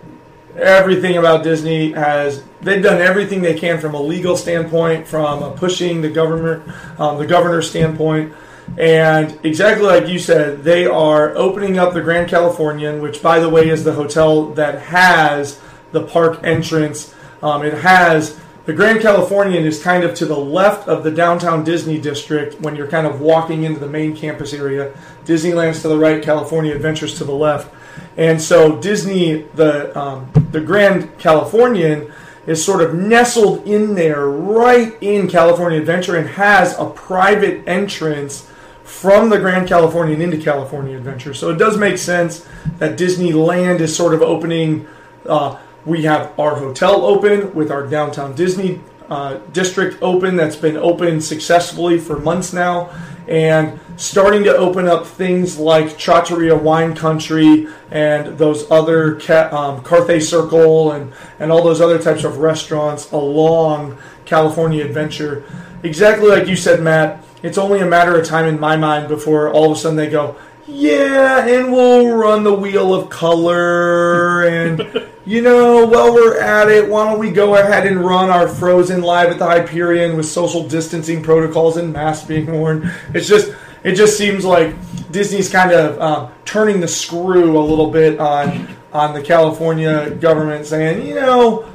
everything 0.55 1.17
about 1.17 1.43
Disney 1.43 1.91
has 1.93 2.43
they've 2.61 2.83
done 2.83 3.01
everything 3.01 3.41
they 3.41 3.57
can 3.57 3.79
from 3.79 3.93
a 3.93 4.01
legal 4.01 4.35
standpoint, 4.35 5.07
from 5.07 5.43
a 5.43 5.51
pushing 5.51 6.01
the 6.01 6.09
government, 6.09 6.63
um, 6.99 7.17
the 7.17 7.25
governor's 7.25 7.69
standpoint, 7.69 8.33
and 8.77 9.37
exactly 9.43 9.85
like 9.85 10.07
you 10.07 10.19
said, 10.19 10.63
they 10.63 10.85
are 10.85 11.35
opening 11.35 11.77
up 11.77 11.93
the 11.93 12.01
Grand 12.01 12.29
Californian, 12.29 13.01
which 13.01 13.21
by 13.21 13.39
the 13.39 13.49
way 13.49 13.69
is 13.69 13.83
the 13.83 13.93
hotel 13.93 14.47
that 14.53 14.81
has 14.81 15.59
the 15.91 16.03
park 16.03 16.39
entrance. 16.43 17.13
Um, 17.41 17.63
it 17.63 17.73
has 17.73 18.39
the 18.69 18.75
Grand 18.75 19.01
Californian 19.01 19.65
is 19.65 19.81
kind 19.81 20.03
of 20.03 20.13
to 20.13 20.27
the 20.27 20.37
left 20.37 20.87
of 20.87 21.03
the 21.03 21.09
downtown 21.09 21.63
Disney 21.63 21.99
district 21.99 22.61
when 22.61 22.75
you're 22.75 22.85
kind 22.85 23.07
of 23.07 23.19
walking 23.19 23.63
into 23.63 23.79
the 23.79 23.87
main 23.87 24.15
campus 24.15 24.53
area. 24.53 24.95
Disneyland's 25.25 25.81
to 25.81 25.87
the 25.87 25.97
right, 25.97 26.21
California 26.21 26.75
Adventures 26.75 27.17
to 27.17 27.23
the 27.23 27.33
left. 27.33 27.73
And 28.15 28.39
so 28.39 28.79
Disney, 28.79 29.41
the 29.55 29.97
um, 29.97 30.29
the 30.51 30.61
Grand 30.61 31.17
Californian, 31.17 32.11
is 32.45 32.63
sort 32.63 32.81
of 32.81 32.93
nestled 32.93 33.65
in 33.65 33.95
there, 33.95 34.27
right 34.27 34.95
in 35.01 35.27
California 35.27 35.79
Adventure, 35.79 36.15
and 36.15 36.29
has 36.29 36.77
a 36.77 36.85
private 36.91 37.67
entrance 37.67 38.47
from 38.83 39.31
the 39.31 39.39
Grand 39.39 39.67
Californian 39.67 40.21
into 40.21 40.37
California 40.37 40.95
Adventure. 40.95 41.33
So 41.33 41.49
it 41.49 41.57
does 41.57 41.75
make 41.75 41.97
sense 41.97 42.47
that 42.77 42.99
Disneyland 42.99 43.79
is 43.79 43.95
sort 43.95 44.13
of 44.13 44.21
opening. 44.21 44.85
Uh, 45.25 45.57
we 45.89 46.03
have 46.03 46.39
our 46.39 46.55
hotel 46.55 47.03
open 47.03 47.53
with 47.55 47.71
our 47.71 47.85
downtown 47.87 48.35
Disney 48.35 48.79
uh, 49.09 49.37
district 49.53 49.97
open 50.03 50.35
that's 50.35 50.55
been 50.55 50.77
open 50.77 51.19
successfully 51.19 51.97
for 51.97 52.19
months 52.19 52.53
now, 52.53 52.91
and 53.27 53.79
starting 53.97 54.43
to 54.43 54.55
open 54.55 54.87
up 54.87 55.05
things 55.05 55.57
like 55.57 55.97
Trattoria 55.97 56.55
Wine 56.55 56.95
Country 56.95 57.67
and 57.89 58.37
those 58.37 58.69
other 58.69 59.15
um, 59.51 59.83
Carthay 59.83 60.21
Circle 60.21 60.91
and 60.91 61.11
and 61.39 61.51
all 61.51 61.63
those 61.63 61.81
other 61.81 61.97
types 61.97 62.23
of 62.23 62.37
restaurants 62.37 63.11
along 63.11 63.97
California 64.25 64.85
Adventure. 64.85 65.43
Exactly 65.81 66.29
like 66.29 66.47
you 66.47 66.55
said, 66.55 66.81
Matt. 66.81 67.25
It's 67.41 67.57
only 67.57 67.79
a 67.79 67.85
matter 67.85 68.19
of 68.19 68.27
time 68.27 68.45
in 68.45 68.59
my 68.59 68.75
mind 68.75 69.07
before 69.07 69.49
all 69.49 69.71
of 69.71 69.77
a 69.77 69.79
sudden 69.79 69.95
they 69.95 70.09
go, 70.09 70.35
yeah, 70.67 71.47
and 71.47 71.71
we'll 71.71 72.15
run 72.15 72.43
the 72.43 72.53
World 72.53 73.03
of 73.03 73.09
Color. 73.09 74.43
And, 74.43 75.07
you 75.29 75.43
know, 75.43 75.85
while 75.85 76.11
we're 76.11 76.39
at 76.39 76.69
it, 76.69 76.89
why 76.89 77.07
don't 77.07 77.19
we 77.19 77.29
go 77.29 77.55
ahead 77.55 77.85
and 77.85 78.03
run 78.03 78.31
our 78.31 78.47
Frozen 78.47 79.03
live 79.03 79.29
at 79.29 79.37
the 79.37 79.45
Hyperion 79.45 80.17
with 80.17 80.25
social 80.25 80.67
distancing 80.67 81.21
protocols 81.21 81.77
and 81.77 81.93
masks 81.93 82.25
being 82.25 82.51
worn? 82.51 82.91
It's 83.13 83.27
just, 83.27 83.53
it 83.83 83.93
just 83.93 84.17
seems 84.17 84.43
like 84.43 84.73
Disney's 85.11 85.47
kind 85.47 85.71
of 85.71 86.01
um, 86.01 86.31
turning 86.45 86.79
the 86.79 86.87
screw 86.87 87.59
a 87.59 87.61
little 87.61 87.91
bit 87.91 88.19
on 88.19 88.75
on 88.91 89.13
the 89.13 89.21
California 89.21 90.09
government, 90.15 90.65
saying, 90.65 91.05
you 91.05 91.13
know, 91.13 91.71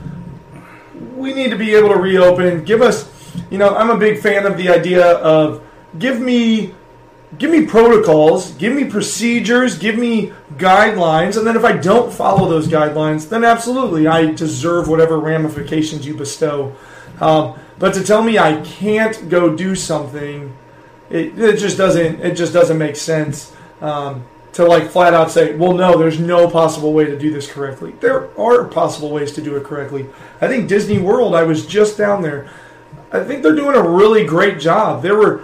we 1.15 1.33
need 1.33 1.51
to 1.51 1.57
be 1.57 1.77
able 1.77 1.91
to 1.91 1.99
reopen. 1.99 2.65
Give 2.65 2.83
us, 2.83 3.09
you 3.53 3.59
know, 3.59 3.77
I'm 3.77 3.91
a 3.91 3.97
big 3.97 4.19
fan 4.19 4.47
of 4.47 4.57
the 4.57 4.69
idea 4.69 5.13
of 5.19 5.63
give 6.01 6.21
me 6.21 6.75
give 7.39 7.51
me 7.51 7.67
protocols, 7.67 8.53
give 8.53 8.75
me 8.75 8.85
procedures, 8.85 9.79
give 9.79 9.97
me 9.97 10.33
guidelines, 10.57 11.37
and 11.37 11.47
then 11.47 11.57
if 11.57 11.65
I 11.65 11.77
don't 11.77 12.13
follow 12.13 12.49
those 12.49 12.69
guidelines, 12.69 13.29
then 13.29 13.45
absolutely 13.45 14.07
I 14.07 14.33
deserve 14.33 14.89
whatever 14.89 15.19
ramifications 15.19 16.07
you 16.07 16.15
bestow. 16.15 16.75
Um, 17.21 17.59
but 17.79 17.95
to 17.95 18.05
tell 18.05 18.23
me 18.23 18.39
I 18.39 18.61
can't 18.63 19.29
go 19.29 19.55
do 19.55 19.75
something, 19.75 20.57
it, 21.11 21.39
it 21.39 21.59
just 21.59 21.77
doesn't 21.77 22.21
it 22.21 22.35
just 22.35 22.53
doesn't 22.53 22.79
make 22.79 22.97
sense. 22.97 23.55
Um, 23.81 24.25
to 24.55 24.65
like 24.65 24.89
flat 24.89 25.15
out 25.15 25.33
say, 25.33 25.57
well, 25.57 25.75
no, 25.75 25.99
there's 25.99 26.21
no 26.21 26.49
possible 26.49 26.93
way 26.93 27.05
to 27.05 27.19
do 27.19 27.33
this 27.33 27.51
correctly. 27.51 27.93
There 28.01 28.31
are 28.39 28.65
possible 28.65 29.11
ways 29.11 29.33
to 29.33 29.43
do 29.43 29.57
it 29.57 29.65
correctly. 29.65 30.07
I 30.41 30.47
think 30.47 30.69
Disney 30.69 30.99
World, 30.99 31.35
I 31.35 31.43
was 31.43 31.67
just 31.67 31.99
down 31.99 32.23
there. 32.23 32.49
I 33.11 33.25
think 33.25 33.43
they're 33.43 33.57
doing 33.57 33.75
a 33.75 33.83
really 33.83 34.25
great 34.25 34.61
job. 34.61 35.03
There 35.03 35.17
were 35.17 35.43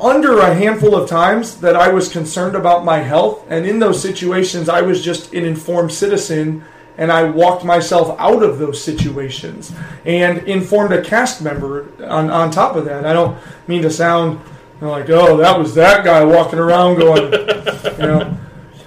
under 0.00 0.38
a 0.40 0.54
handful 0.54 0.94
of 0.94 1.08
times 1.08 1.60
that 1.60 1.76
I 1.76 1.88
was 1.88 2.08
concerned 2.08 2.54
about 2.54 2.84
my 2.84 2.98
health, 2.98 3.44
and 3.48 3.66
in 3.66 3.78
those 3.78 4.00
situations, 4.00 4.68
I 4.68 4.82
was 4.82 5.02
just 5.02 5.32
an 5.34 5.44
informed 5.44 5.92
citizen 5.92 6.64
and 6.98 7.10
I 7.10 7.24
walked 7.24 7.64
myself 7.64 8.14
out 8.20 8.42
of 8.42 8.58
those 8.58 8.82
situations 8.82 9.72
and 10.04 10.38
informed 10.46 10.92
a 10.92 11.02
cast 11.02 11.40
member 11.40 11.88
on, 12.04 12.28
on 12.28 12.50
top 12.50 12.76
of 12.76 12.84
that. 12.84 13.06
I 13.06 13.14
don't 13.14 13.38
mean 13.66 13.80
to 13.82 13.90
sound 13.90 14.38
you 14.80 14.86
know, 14.86 14.90
like, 14.90 15.08
oh, 15.08 15.38
that 15.38 15.58
was 15.58 15.74
that 15.76 16.04
guy 16.04 16.22
walking 16.24 16.58
around 16.58 16.98
going, 16.98 17.32
you 17.32 18.06
know. 18.06 18.36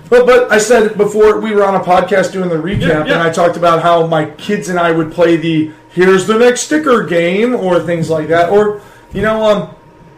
But, 0.09 0.27
but 0.27 0.51
I 0.51 0.59
said 0.59 0.95
before 0.95 1.39
we 1.39 1.55
were 1.55 1.65
on 1.65 1.73
a 1.73 1.79
podcast 1.79 2.33
doing 2.33 2.49
the 2.49 2.55
recap, 2.55 2.81
Yeah, 2.81 3.05
yeah. 3.05 3.13
and 3.13 3.23
I 3.23 3.31
talked 3.31 3.57
about 3.57 3.81
how 3.81 4.05
my 4.05 4.25
kids 4.31 4.69
and 4.69 4.79
I 4.79 4.91
would 4.91 5.11
play 5.11 5.37
the 5.37 5.71
here's 5.89 6.27
the 6.27 6.37
next 6.37 6.61
sticker 6.61 7.03
game 7.05 7.55
or 7.55 7.79
things 7.79 8.11
like 8.11 8.27
that. 8.27 8.51
Or, 8.51 8.81
you 9.11 9.23
know, 9.23 9.43
um, 9.43 9.75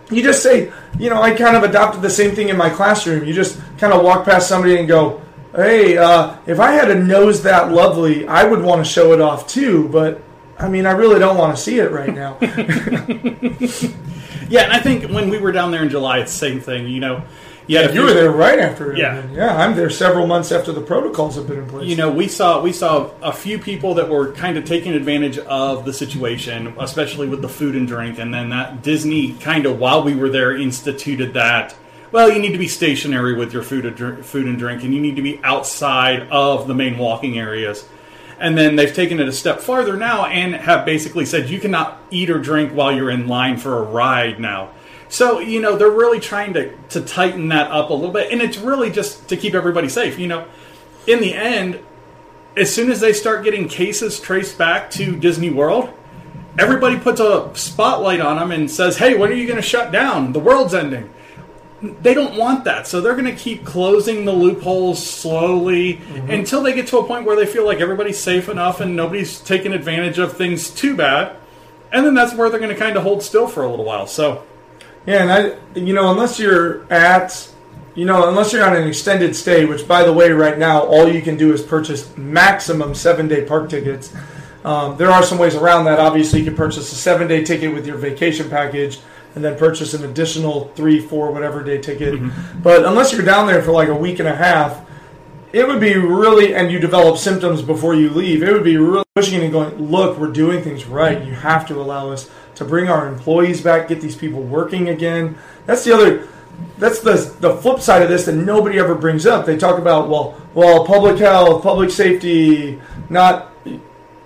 you 0.09 0.23
just 0.23 0.43
say, 0.43 0.71
you 0.99 1.09
know, 1.09 1.21
I 1.21 1.33
kind 1.33 1.57
of 1.57 1.63
adopted 1.63 2.01
the 2.01 2.09
same 2.09 2.35
thing 2.35 2.49
in 2.49 2.57
my 2.57 2.69
classroom. 2.69 3.25
You 3.25 3.33
just 3.33 3.59
kind 3.77 3.93
of 3.93 4.03
walk 4.03 4.25
past 4.25 4.47
somebody 4.47 4.77
and 4.77 4.87
go, 4.87 5.21
hey, 5.55 5.97
uh, 5.97 6.37
if 6.45 6.59
I 6.59 6.71
had 6.71 6.91
a 6.91 6.95
nose 6.95 7.43
that 7.43 7.71
lovely, 7.71 8.27
I 8.27 8.43
would 8.43 8.61
want 8.61 8.85
to 8.85 8.91
show 8.91 9.13
it 9.13 9.21
off 9.21 9.47
too, 9.47 9.89
but 9.89 10.21
I 10.57 10.69
mean, 10.69 10.85
I 10.85 10.91
really 10.91 11.19
don't 11.19 11.37
want 11.37 11.55
to 11.55 11.61
see 11.61 11.79
it 11.79 11.91
right 11.91 12.13
now. 12.13 12.37
Yeah, 14.49 14.63
and 14.63 14.73
I 14.73 14.79
think 14.79 15.09
when 15.11 15.29
we 15.29 15.39
were 15.39 15.51
down 15.51 15.71
there 15.71 15.81
in 15.81 15.89
July, 15.89 16.19
it's 16.19 16.31
the 16.31 16.37
same 16.37 16.59
thing. 16.59 16.87
You 16.87 16.99
know, 16.99 17.23
yeah, 17.67 17.91
you 17.91 18.01
were 18.03 18.13
there 18.13 18.31
right 18.31 18.59
after 18.59 18.93
it. 18.93 18.97
Yeah. 18.97 19.25
Yeah, 19.31 19.55
I'm 19.55 19.75
there 19.75 19.89
several 19.89 20.27
months 20.27 20.51
after 20.51 20.71
the 20.71 20.81
protocols 20.81 21.35
have 21.35 21.47
been 21.47 21.59
in 21.59 21.67
place. 21.67 21.87
You 21.87 21.95
know, 21.95 22.11
we 22.11 22.27
saw 22.27 22.61
we 22.61 22.71
saw 22.71 23.11
a 23.21 23.33
few 23.33 23.57
people 23.59 23.95
that 23.95 24.09
were 24.09 24.31
kind 24.33 24.57
of 24.57 24.65
taking 24.65 24.93
advantage 24.93 25.37
of 25.39 25.85
the 25.85 25.93
situation, 25.93 26.75
especially 26.79 27.27
with 27.27 27.41
the 27.41 27.49
food 27.49 27.75
and 27.75 27.87
drink, 27.87 28.19
and 28.19 28.33
then 28.33 28.49
that 28.49 28.81
Disney 28.81 29.33
kind 29.33 29.65
of 29.65 29.79
while 29.79 30.03
we 30.03 30.15
were 30.15 30.29
there 30.29 30.55
instituted 30.55 31.33
that. 31.33 31.75
Well, 32.11 32.31
you 32.31 32.39
need 32.39 32.51
to 32.51 32.57
be 32.57 32.67
stationary 32.67 33.33
with 33.33 33.51
your 33.51 33.63
food 33.63 33.85
and 33.85 33.95
drink, 33.95 34.23
food 34.23 34.45
and 34.45 34.57
drink, 34.57 34.83
and 34.83 34.93
you 34.93 35.01
need 35.01 35.15
to 35.17 35.21
be 35.21 35.41
outside 35.43 36.29
of 36.29 36.67
the 36.67 36.73
main 36.73 36.97
walking 36.97 37.37
areas. 37.37 37.85
And 38.39 38.57
then 38.57 38.75
they've 38.75 38.93
taken 38.93 39.19
it 39.19 39.27
a 39.27 39.33
step 39.33 39.59
farther 39.59 39.97
now 39.97 40.25
and 40.25 40.55
have 40.55 40.85
basically 40.85 41.25
said 41.25 41.49
you 41.49 41.59
cannot 41.59 41.99
eat 42.11 42.29
or 42.29 42.39
drink 42.39 42.71
while 42.73 42.91
you're 42.91 43.09
in 43.09 43.27
line 43.27 43.57
for 43.57 43.79
a 43.79 43.81
ride 43.81 44.39
now. 44.39 44.71
So, 45.15 45.39
you 45.39 45.61
know, 45.61 45.77
they're 45.77 45.89
really 45.89 46.19
trying 46.19 46.55
to, 46.55 46.75
to 46.89 46.99
tighten 46.99 47.47
that 47.47 47.71
up 47.71 47.89
a 47.89 47.93
little 47.93 48.11
bit. 48.11 48.33
And 48.33 48.41
it's 48.41 48.57
really 48.57 48.91
just 48.91 49.29
to 49.29 49.37
keep 49.37 49.53
everybody 49.53 49.87
safe. 49.87 50.19
You 50.19 50.27
know, 50.27 50.45
in 51.07 51.21
the 51.21 51.33
end, 51.33 51.79
as 52.57 52.75
soon 52.75 52.91
as 52.91 52.99
they 52.99 53.13
start 53.13 53.45
getting 53.45 53.69
cases 53.69 54.19
traced 54.19 54.57
back 54.57 54.91
to 54.91 55.15
Disney 55.15 55.51
World, 55.51 55.89
everybody 56.59 56.99
puts 56.99 57.21
a 57.21 57.49
spotlight 57.55 58.19
on 58.19 58.35
them 58.35 58.51
and 58.51 58.69
says, 58.69 58.97
hey, 58.97 59.15
when 59.15 59.29
are 59.29 59.35
you 59.35 59.47
going 59.47 59.55
to 59.55 59.61
shut 59.61 59.93
down? 59.93 60.33
The 60.33 60.39
world's 60.39 60.73
ending. 60.73 61.09
they 62.01 62.13
don't 62.13 62.35
want 62.35 62.65
that. 62.65 62.85
So 62.85 62.99
they're 62.99 63.15
going 63.15 63.33
to 63.33 63.41
keep 63.41 63.63
closing 63.63 64.25
the 64.25 64.33
loopholes 64.33 65.01
slowly 65.01 65.93
mm-hmm. 65.93 66.29
until 66.29 66.61
they 66.61 66.73
get 66.73 66.87
to 66.87 66.97
a 66.97 67.07
point 67.07 67.25
where 67.25 67.37
they 67.37 67.45
feel 67.45 67.65
like 67.65 67.79
everybody's 67.79 68.19
safe 68.19 68.49
enough 68.49 68.81
and 68.81 68.97
nobody's 68.97 69.39
taking 69.39 69.71
advantage 69.71 70.19
of 70.19 70.35
things 70.35 70.69
too 70.69 70.93
bad. 70.93 71.37
And 71.93 72.05
then 72.05 72.15
that's 72.15 72.33
where 72.33 72.49
they're 72.49 72.59
going 72.59 72.73
to 72.73 72.77
kind 72.77 72.97
of 72.97 73.03
hold 73.03 73.23
still 73.23 73.47
for 73.47 73.63
a 73.63 73.69
little 73.69 73.85
while. 73.85 74.07
So, 74.07 74.43
Yeah, 75.05 75.21
and 75.21 75.31
I, 75.31 75.79
you 75.79 75.93
know, 75.93 76.11
unless 76.11 76.39
you're 76.39 76.91
at, 76.91 77.51
you 77.93 78.05
know, 78.05 78.27
unless 78.27 78.51
you're 78.51 78.65
on 78.65 78.75
an 78.75 78.87
extended 78.87 79.35
stay, 79.35 79.65
which 79.65 79.87
by 79.87 80.03
the 80.03 80.11
way, 80.11 80.31
right 80.31 80.57
now, 80.57 80.81
all 80.81 81.07
you 81.07 81.21
can 81.21 81.37
do 81.37 81.53
is 81.53 81.61
purchase 81.61 82.15
maximum 82.17 82.95
seven 82.95 83.27
day 83.27 83.45
park 83.45 83.69
tickets. 83.69 84.13
Um, 84.63 84.97
there 84.97 85.11
are 85.11 85.21
some 85.21 85.37
ways 85.37 85.53
around 85.55 85.85
that. 85.85 85.99
Obviously, 85.99 86.39
you 86.39 86.45
can 86.45 86.55
purchase 86.55 86.91
a 86.91 86.95
seven 86.95 87.27
day 87.27 87.43
ticket 87.43 87.71
with 87.71 87.85
your 87.85 87.97
vacation 87.97 88.49
package 88.49 88.99
and 89.35 89.43
then 89.43 89.57
purchase 89.57 89.93
an 89.93 90.03
additional 90.05 90.71
three, 90.75 90.99
four, 90.99 91.31
whatever 91.31 91.61
day 91.61 91.77
ticket. 91.77 92.19
But 92.63 92.85
unless 92.85 93.11
you're 93.11 93.25
down 93.25 93.47
there 93.47 93.61
for 93.61 93.71
like 93.71 93.89
a 93.89 93.95
week 93.95 94.19
and 94.19 94.27
a 94.27 94.35
half, 94.35 94.81
it 95.53 95.67
would 95.67 95.79
be 95.79 95.95
really, 95.95 96.55
and 96.55 96.71
you 96.71 96.79
develop 96.79 97.17
symptoms 97.17 97.61
before 97.61 97.95
you 97.95 98.09
leave, 98.09 98.43
it 98.43 98.51
would 98.51 98.63
be 98.63 98.77
really 98.77 99.05
pushing 99.13 99.41
and 99.41 99.51
going, 99.51 99.75
look, 99.91 100.17
we're 100.17 100.31
doing 100.31 100.63
things 100.63 100.85
right. 100.85 101.23
You 101.23 101.33
have 101.33 101.67
to 101.67 101.79
allow 101.79 102.11
us 102.11 102.29
to 102.55 102.65
bring 102.65 102.89
our 102.89 103.07
employees 103.07 103.61
back, 103.61 103.87
get 103.87 104.01
these 104.01 104.15
people 104.15 104.41
working 104.41 104.89
again. 104.89 105.37
That's 105.65 105.83
the 105.83 105.93
other, 105.93 106.27
that's 106.77 106.99
the, 106.99 107.35
the 107.39 107.55
flip 107.57 107.79
side 107.79 108.01
of 108.01 108.09
this 108.09 108.25
that 108.25 108.35
nobody 108.35 108.79
ever 108.79 108.95
brings 108.95 109.25
up. 109.25 109.45
They 109.45 109.57
talk 109.57 109.77
about, 109.77 110.09
well, 110.09 110.39
well, 110.53 110.85
public 110.85 111.17
health, 111.17 111.63
public 111.63 111.89
safety, 111.89 112.81
not 113.09 113.51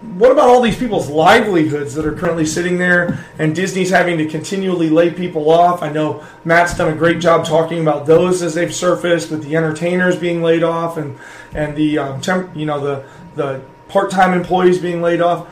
what 0.02 0.32
about 0.32 0.48
all 0.48 0.62
these 0.62 0.78
people's 0.78 1.10
livelihoods 1.10 1.94
that 1.96 2.06
are 2.06 2.14
currently 2.14 2.46
sitting 2.46 2.78
there 2.78 3.26
and 3.38 3.54
Disney's 3.54 3.90
having 3.90 4.18
to 4.20 4.26
continually 4.26 4.90
lay 4.90 5.12
people 5.12 5.50
off? 5.50 5.84
I 5.84 5.92
know 5.92 6.24
Matt's 6.46 6.78
done 6.78 6.94
a 6.94 6.96
great 6.96 7.20
job 7.20 7.46
talking 7.46 7.82
about 7.82 8.06
those 8.06 8.42
as 8.42 8.54
they've 8.54 8.74
surfaced 8.74 9.30
with 9.30 9.44
the 9.44 9.58
entertainers 9.58 10.16
being 10.16 10.42
laid 10.42 10.64
off 10.64 10.98
and 10.98 11.18
and 11.54 11.76
the 11.76 11.98
um, 11.98 12.22
temp, 12.22 12.56
you 12.56 12.66
know 12.66 12.80
the 12.80 13.06
the 13.36 13.62
part-time 13.90 14.34
employees 14.34 14.78
being 14.78 15.02
laid 15.02 15.20
off. 15.20 15.48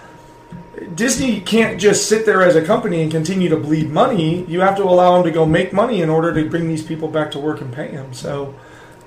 Disney 0.95 1.41
can't 1.41 1.79
just 1.79 2.07
sit 2.07 2.25
there 2.25 2.43
as 2.43 2.55
a 2.55 2.63
company 2.63 3.01
and 3.01 3.11
continue 3.11 3.49
to 3.49 3.57
bleed 3.57 3.89
money. 3.89 4.45
You 4.45 4.61
have 4.61 4.75
to 4.77 4.83
allow 4.83 5.15
them 5.15 5.23
to 5.23 5.31
go 5.31 5.45
make 5.45 5.73
money 5.73 6.01
in 6.01 6.09
order 6.09 6.33
to 6.33 6.49
bring 6.49 6.67
these 6.67 6.83
people 6.83 7.07
back 7.07 7.31
to 7.31 7.39
work 7.39 7.61
and 7.61 7.73
pay 7.73 7.91
them. 7.91 8.13
So, 8.13 8.53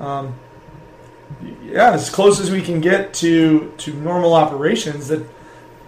um, 0.00 0.34
yeah, 1.64 1.92
as 1.92 2.10
close 2.10 2.40
as 2.40 2.50
we 2.50 2.60
can 2.60 2.80
get 2.80 3.14
to 3.14 3.72
to 3.78 3.94
normal 3.94 4.34
operations, 4.34 5.08
that 5.08 5.24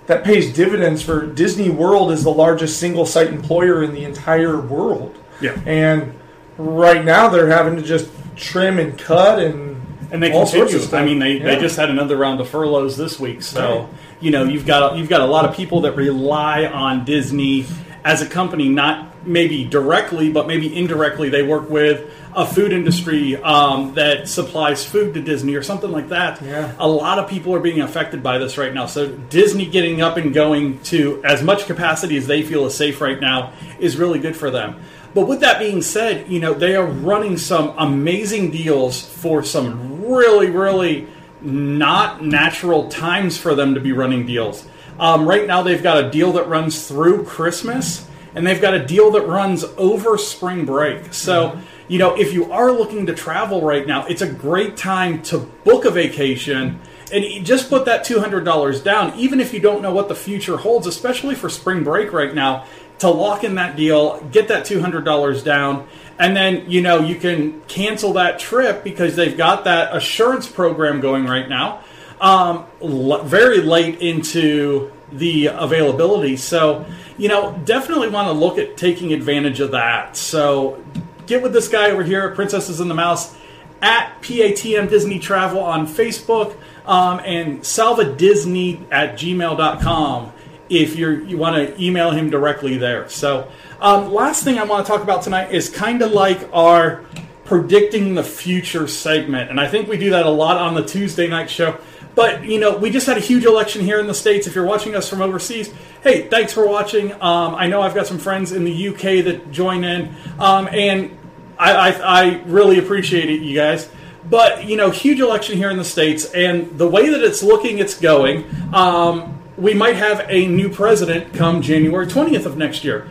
that 0.07 0.25
pays 0.25 0.53
dividends 0.53 1.03
for 1.03 1.27
Disney 1.27 1.71
World 1.71 2.12
is 2.12 2.23
the 2.23 2.31
largest 2.33 2.79
single 2.79 3.07
site 3.07 3.29
employer 3.29 3.83
in 3.83 3.92
the 3.92 4.05
entire 4.05 4.61
world. 4.61 5.16
yeah. 5.40 5.59
And 5.66 6.14
right 6.59 7.05
now 7.05 7.29
they're 7.29 7.49
having 7.49 7.77
to 7.77 7.83
just 7.83 8.09
trim 8.37 8.79
and 8.79 8.97
cut 8.99 9.38
and 9.40 9.81
and 10.12 10.23
they 10.23 10.31
all 10.33 10.47
sorts 10.47 10.73
continue. 10.73 10.77
of 10.77 10.83
stuff. 10.83 11.01
I 11.01 11.05
mean, 11.07 11.18
they, 11.18 11.38
they 11.38 11.57
just 11.57 11.77
had 11.77 11.88
another 11.88 12.16
round 12.18 12.40
of 12.40 12.49
furloughs 12.49 12.97
this 12.99 13.18
week, 13.18 13.42
so 13.42 13.81
Right. 13.81 13.88
You 14.23 14.31
know 14.31 14.45
you've 14.45 14.67
got 14.67 14.97
you've 14.97 15.09
got 15.09 15.21
a 15.21 15.27
lot 15.27 15.45
of 15.45 15.55
people 15.55 15.83
that 15.83 15.93
rely 15.93 16.67
on 16.67 17.05
Disney 17.05 17.67
as 18.05 18.23
a 18.23 18.27
company, 18.27 18.69
not 18.69 19.27
maybe 19.27 19.65
directly, 19.65 20.31
but 20.31 20.47
maybe 20.47 20.75
indirectly. 20.75 21.29
They 21.29 21.43
work 21.43 21.71
with 21.71 22.13
a 22.35 22.47
food 22.47 22.73
industry 22.73 23.37
um, 23.37 23.95
that 23.95 24.29
supplies 24.29 24.85
food 24.85 25.15
to 25.15 25.23
Disney 25.23 25.55
or 25.55 25.63
something 25.63 25.91
like 25.91 26.09
that. 26.09 26.43
Yeah. 26.43 26.75
A 26.79 26.89
lot 26.89 27.19
of 27.19 27.29
people 27.29 27.55
are 27.55 27.61
being 27.61 27.81
affected 27.81 28.23
by 28.23 28.39
this 28.39 28.59
right 28.59 28.73
now. 28.73 28.87
So 28.87 29.09
Disney 29.09 29.67
getting 29.67 30.01
up 30.01 30.17
and 30.17 30.33
going 30.33 30.81
to 30.85 31.23
as 31.25 31.43
much 31.43 31.67
capacity 31.67 32.17
as 32.17 32.27
they 32.27 32.43
feel 32.43 32.67
is 32.67 32.75
safe 32.75 33.01
right 33.01 33.21
now 33.21 33.53
is 33.79 33.97
really 33.97 34.19
good 34.19 34.37
for 34.37 34.51
them. 34.51 34.83
But 35.15 35.29
with 35.29 35.41
that 35.41 35.59
being 35.59 35.83
said, 35.83 36.29
you 36.31 36.41
know, 36.41 36.55
they 36.55 36.75
are 36.75 36.87
running 36.87 37.37
some 37.37 37.75
amazing 37.77 38.51
deals 38.51 39.01
for 39.01 39.43
some 39.43 40.07
really, 40.07 40.49
really 40.49 41.07
not 41.44 42.24
natural 42.24 42.88
times 42.88 43.37
for 43.37 43.55
them 43.55 43.74
to 43.74 43.81
be 43.81 43.92
running 43.92 44.26
deals. 44.26 44.66
Um, 44.98 45.26
right 45.26 45.46
now, 45.46 45.62
they've 45.62 45.83
got 45.83 46.05
a 46.05 46.11
deal 46.11 46.33
that 46.33 46.48
runs 46.48 46.87
through 46.87 47.24
Christmas, 47.24 48.09
and 48.35 48.46
they've 48.46 48.61
got 48.61 48.74
a 48.74 48.85
deal 48.85 49.11
that 49.12 49.26
runs 49.26 49.64
over 49.76 50.16
spring 50.18 50.64
break. 50.64 51.12
So, 51.12 51.59
you 51.88 51.98
know, 51.98 52.14
if 52.14 52.33
you 52.33 52.52
are 52.52 52.70
looking 52.70 53.07
to 53.07 53.14
travel 53.14 53.62
right 53.62 53.87
now, 53.87 54.07
it's 54.07 54.22
a 54.22 54.31
great 54.31 54.76
time 54.76 55.22
to 55.24 55.38
book 55.38 55.85
a 55.85 55.90
vacation 55.90 56.81
and 57.12 57.44
just 57.44 57.68
put 57.68 57.85
that 57.85 58.07
$200 58.07 58.83
down, 58.83 59.14
even 59.18 59.38
if 59.38 59.52
you 59.52 59.61
don't 59.61 59.83
know 59.83 59.92
what 59.92 60.09
the 60.09 60.14
future 60.14 60.57
holds, 60.57 60.87
especially 60.87 61.35
for 61.35 61.50
spring 61.50 61.85
break 61.85 62.12
right 62.12 62.35
now, 62.35 62.64
to 63.00 63.09
lock 63.09 63.44
in 63.44 63.57
that 63.57 63.76
deal, 63.76 64.20
get 64.33 64.48
that 64.48 64.64
$200 64.64 65.44
down, 65.44 65.87
and 66.18 66.37
then, 66.37 66.70
you 66.70 66.83
know, 66.83 67.01
you 67.01 67.16
can 67.16 67.61
cancel 67.62 68.14
that 68.14 68.38
trip 68.38 68.85
because 68.85 69.16
they've 69.16 69.37
got 69.37 69.64
that 69.64 69.94
assurance 69.94 70.48
program 70.48 71.01
going 71.01 71.27
right 71.27 71.48
now, 71.48 71.83
um, 72.20 72.66
l- 72.83 73.22
very 73.22 73.59
late 73.61 74.01
into 74.01 74.92
the 75.12 75.46
availability. 75.46 76.37
So, 76.37 76.87
you 77.18 77.29
know, 77.29 77.59
definitely 77.64 78.09
want 78.09 78.29
to 78.29 78.33
look 78.33 78.59
at 78.59 78.77
taking 78.77 79.12
advantage 79.12 79.61
of 79.61 79.72
that. 79.72 80.16
So, 80.16 80.83
get 81.27 81.42
with 81.42 81.53
this 81.53 81.68
guy 81.68 81.90
over 81.90 82.03
here, 82.03 82.29
at 82.29 82.35
Princesses 82.35 82.81
and 82.81 82.90
the 82.90 82.94
Mouse, 82.94 83.35
at 83.81 84.20
PATM 84.22 84.88
Disney 84.88 85.18
Travel 85.18 85.61
on 85.61 85.87
Facebook, 85.87 86.57
um, 86.87 87.20
and 87.25 87.61
salvadisney 87.61 88.85
at 88.90 89.14
gmail.com 89.14 90.33
if 90.68 90.96
you're, 90.96 91.20
you 91.20 91.37
want 91.37 91.57
to 91.57 91.83
email 91.83 92.11
him 92.11 92.31
directly 92.31 92.79
there. 92.79 93.09
So, 93.09 93.51
um, 93.83 94.12
last 94.12 94.45
thing 94.45 94.59
I 94.59 94.64
want 94.64 94.87
to 94.87 94.92
talk 94.92 95.03
about 95.03 95.23
tonight 95.23 95.53
is 95.53 95.68
kind 95.68 96.03
of 96.03 96.12
like 96.12 96.49
our 96.53 97.05
predicting 97.45 98.14
the 98.14 98.23
future 98.23 98.87
segment. 98.87 99.51
And 99.51 99.61
I 99.61 99.68
think 99.68 99.88
we 99.88 99.99
do 99.99 100.11
that 100.11 100.25
a 100.25 100.31
lot 100.31 100.57
on 100.57 100.75
the 100.75 100.85
Tuesday 100.85 101.27
night 101.27 101.51
show. 101.51 101.77
But, 102.14 102.45
you 102.45 102.61
know, 102.61 102.77
we 102.77 102.90
just 102.90 103.07
had 103.07 103.16
a 103.16 103.21
huge 103.21 103.45
election 103.45 103.83
here 103.83 103.99
in 103.99 104.07
the 104.07 104.14
States. 104.14 104.47
If 104.47 104.55
you're 104.55 104.66
watching 104.66 104.95
us 104.95 105.11
from 105.11 105.21
overseas, 105.21 105.73
hey, 106.05 106.29
thanks 106.29 106.53
for 106.53 106.66
watching. 106.66 107.12
Um, 107.14 107.57
I 107.57 107.66
know 107.66 107.83
I've 107.83 107.95
got 107.95 108.07
some 108.07 108.18
friends 108.18 108.53
in 108.53 108.62
the 108.64 108.88
UK 108.88 109.25
that 109.25 109.51
join 109.51 109.83
in. 109.83 110.14
Um, 110.38 110.68
and 110.68 111.18
I, 111.59 111.73
I, 111.73 111.90
I 111.90 112.42
really 112.45 112.79
appreciate 112.79 113.31
it, 113.31 113.40
you 113.40 113.57
guys. 113.57 113.88
But, 114.31 114.64
you 114.64 114.77
know, 114.77 114.90
huge 114.90 115.18
election 115.18 115.57
here 115.57 115.71
in 115.71 115.77
the 115.77 115.85
States. 115.85 116.27
And 116.27 116.79
the 116.79 116.88
way 116.88 117.09
that 117.11 117.25
it's 117.25 117.42
looking, 117.42 117.79
it's 117.79 117.99
going. 117.99 118.45
Um, 118.73 119.42
we 119.57 119.75
might 119.75 119.97
have 119.97 120.25
a 120.29 120.47
new 120.47 120.68
president 120.68 121.35
come 121.35 121.62
January 121.62 122.07
20th 122.07 122.47
of 122.47 122.57
next 122.57 122.85
year. 122.85 123.09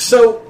So 0.00 0.42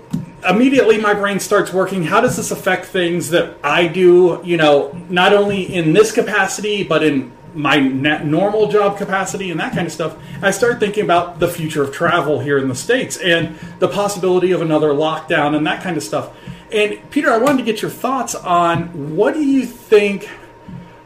immediately 0.49 0.99
my 0.99 1.13
brain 1.13 1.41
starts 1.41 1.73
working. 1.73 2.05
How 2.05 2.21
does 2.21 2.37
this 2.37 2.53
affect 2.53 2.87
things 2.87 3.31
that 3.31 3.57
I 3.65 3.89
do, 3.89 4.41
you 4.45 4.57
know, 4.57 4.93
not 5.09 5.33
only 5.33 5.63
in 5.75 5.93
this 5.93 6.13
capacity, 6.13 6.85
but 6.85 7.03
in 7.03 7.33
my 7.53 7.81
normal 7.81 8.69
job 8.69 8.97
capacity 8.97 9.51
and 9.51 9.59
that 9.59 9.73
kind 9.73 9.87
of 9.89 9.93
stuff? 9.93 10.17
I 10.41 10.53
start 10.53 10.79
thinking 10.79 11.03
about 11.03 11.41
the 11.41 11.49
future 11.49 11.83
of 11.83 11.93
travel 11.93 12.39
here 12.39 12.59
in 12.59 12.69
the 12.69 12.77
States 12.77 13.17
and 13.17 13.59
the 13.81 13.89
possibility 13.89 14.53
of 14.53 14.63
another 14.63 14.91
lockdown 14.91 15.57
and 15.57 15.67
that 15.67 15.83
kind 15.83 15.97
of 15.97 16.05
stuff. 16.05 16.31
And 16.71 16.99
Peter, 17.11 17.33
I 17.33 17.39
wanted 17.39 17.59
to 17.59 17.65
get 17.65 17.83
your 17.83 17.91
thoughts 17.91 18.37
on 18.37 19.17
what 19.17 19.35
do 19.35 19.43
you 19.43 19.67
think 19.67 20.31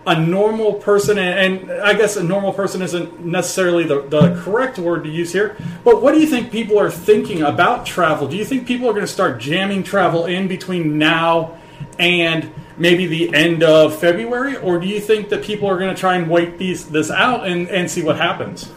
a 0.07 0.21
normal 0.21 0.75
person, 0.75 1.19
and 1.19 1.71
I 1.71 1.95
guess 1.95 2.17
a 2.17 2.23
normal 2.23 2.53
person 2.53 2.83
isn't 2.83 3.25
necessarily 3.25 3.85
the, 3.85 4.03
the 4.03 4.41
correct 4.43 4.79
word 4.79 5.05
to 5.05 5.11
use 5.11 5.33
here, 5.33 5.57
but 5.83 6.03
what 6.03 6.13
do 6.13 6.21
you 6.21 6.27
think 6.27 6.53
people 6.53 6.79
are 6.79 6.91
thinking 6.91 7.43
about 7.43 7.87
travel? 7.87 8.29
Do 8.29 8.37
you 8.37 8.45
think 8.45 8.67
people 8.67 8.89
are 8.89 8.93
going 8.93 9.07
to 9.07 9.13
start 9.13 9.41
jamming 9.41 9.83
travel 9.83 10.27
in 10.27 10.47
between 10.47 10.99
now 10.99 11.59
and 11.99 12.53
maybe 12.77 13.07
the 13.07 13.35
end 13.35 13.63
of 13.63 13.99
February, 13.99 14.57
or 14.57 14.79
do 14.79 14.87
you 14.87 15.01
think 15.01 15.31
that 15.31 15.43
people 15.43 15.69
are 15.69 15.79
going 15.79 15.95
to 15.95 15.99
try 15.99 16.17
and 16.17 16.29
wait 16.29 16.59
these 16.59 16.87
this 16.89 17.11
out 17.11 17.47
and, 17.47 17.69
and 17.69 17.91
see 17.91 18.03
what 18.03 18.17
happens? 18.17 18.71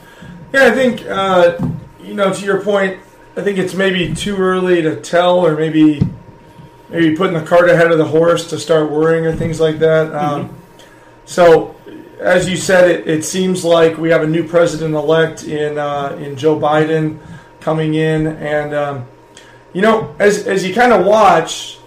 Yeah, 0.54 0.66
I 0.66 0.72
think 0.72 1.06
uh, 1.08 1.58
you 2.02 2.14
know 2.14 2.34
to 2.34 2.46
your 2.46 2.62
point. 2.62 3.00
I 3.36 3.42
think 3.42 3.60
it's 3.60 3.76
maybe 3.76 4.16
too 4.16 4.38
early 4.38 4.82
to 4.82 5.00
tell, 5.00 5.46
or 5.46 5.56
maybe 5.56 6.02
maybe 6.90 7.16
putting 7.16 7.34
the 7.34 7.46
cart 7.46 7.70
ahead 7.70 7.92
of 7.92 7.98
the 7.98 8.06
horse 8.06 8.50
to 8.50 8.60
start 8.60 8.90
worrying 8.90 9.26
or 9.26 9.36
things 9.36 9.60
like 9.60 9.80
that. 9.80 10.14
Um, 10.16 10.57
so, 11.28 11.76
as 12.20 12.50
you 12.50 12.56
said, 12.56 12.90
it, 12.90 13.08
it 13.08 13.26
seems 13.26 13.64
like 13.64 13.98
we 13.98 14.10
have 14.10 14.24
a 14.24 14.28
new 14.28 14.48
president 14.48 14.96
elect 14.96 15.44
in 15.44 15.78
uh, 15.78 16.18
in 16.20 16.38
Joe 16.38 16.58
Biden 16.58 17.20
coming 17.60 17.96
in, 17.96 18.28
and 18.28 18.74
um, 18.74 19.06
you 19.74 19.82
know, 19.82 20.16
as 20.20 20.48
as 20.48 20.66
you 20.66 20.74
kind 20.74 20.94
of 20.94 21.06
watch, 21.06 21.80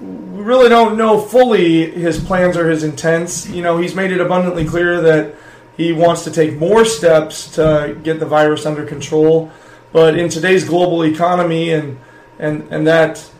we 0.00 0.42
really 0.42 0.70
don't 0.70 0.96
know 0.96 1.20
fully 1.20 1.90
his 1.90 2.18
plans 2.18 2.56
or 2.56 2.70
his 2.70 2.84
intents. 2.84 3.46
You 3.48 3.62
know, 3.62 3.76
he's 3.76 3.94
made 3.94 4.12
it 4.12 4.20
abundantly 4.20 4.64
clear 4.64 5.02
that 5.02 5.34
he 5.76 5.92
wants 5.92 6.24
to 6.24 6.30
take 6.30 6.56
more 6.58 6.86
steps 6.86 7.54
to 7.56 7.98
get 8.02 8.18
the 8.18 8.26
virus 8.26 8.64
under 8.64 8.86
control. 8.86 9.52
But 9.92 10.18
in 10.18 10.30
today's 10.30 10.64
global 10.64 11.04
economy, 11.04 11.72
and 11.72 11.98
and 12.38 12.66
and 12.70 12.86
that 12.86 13.30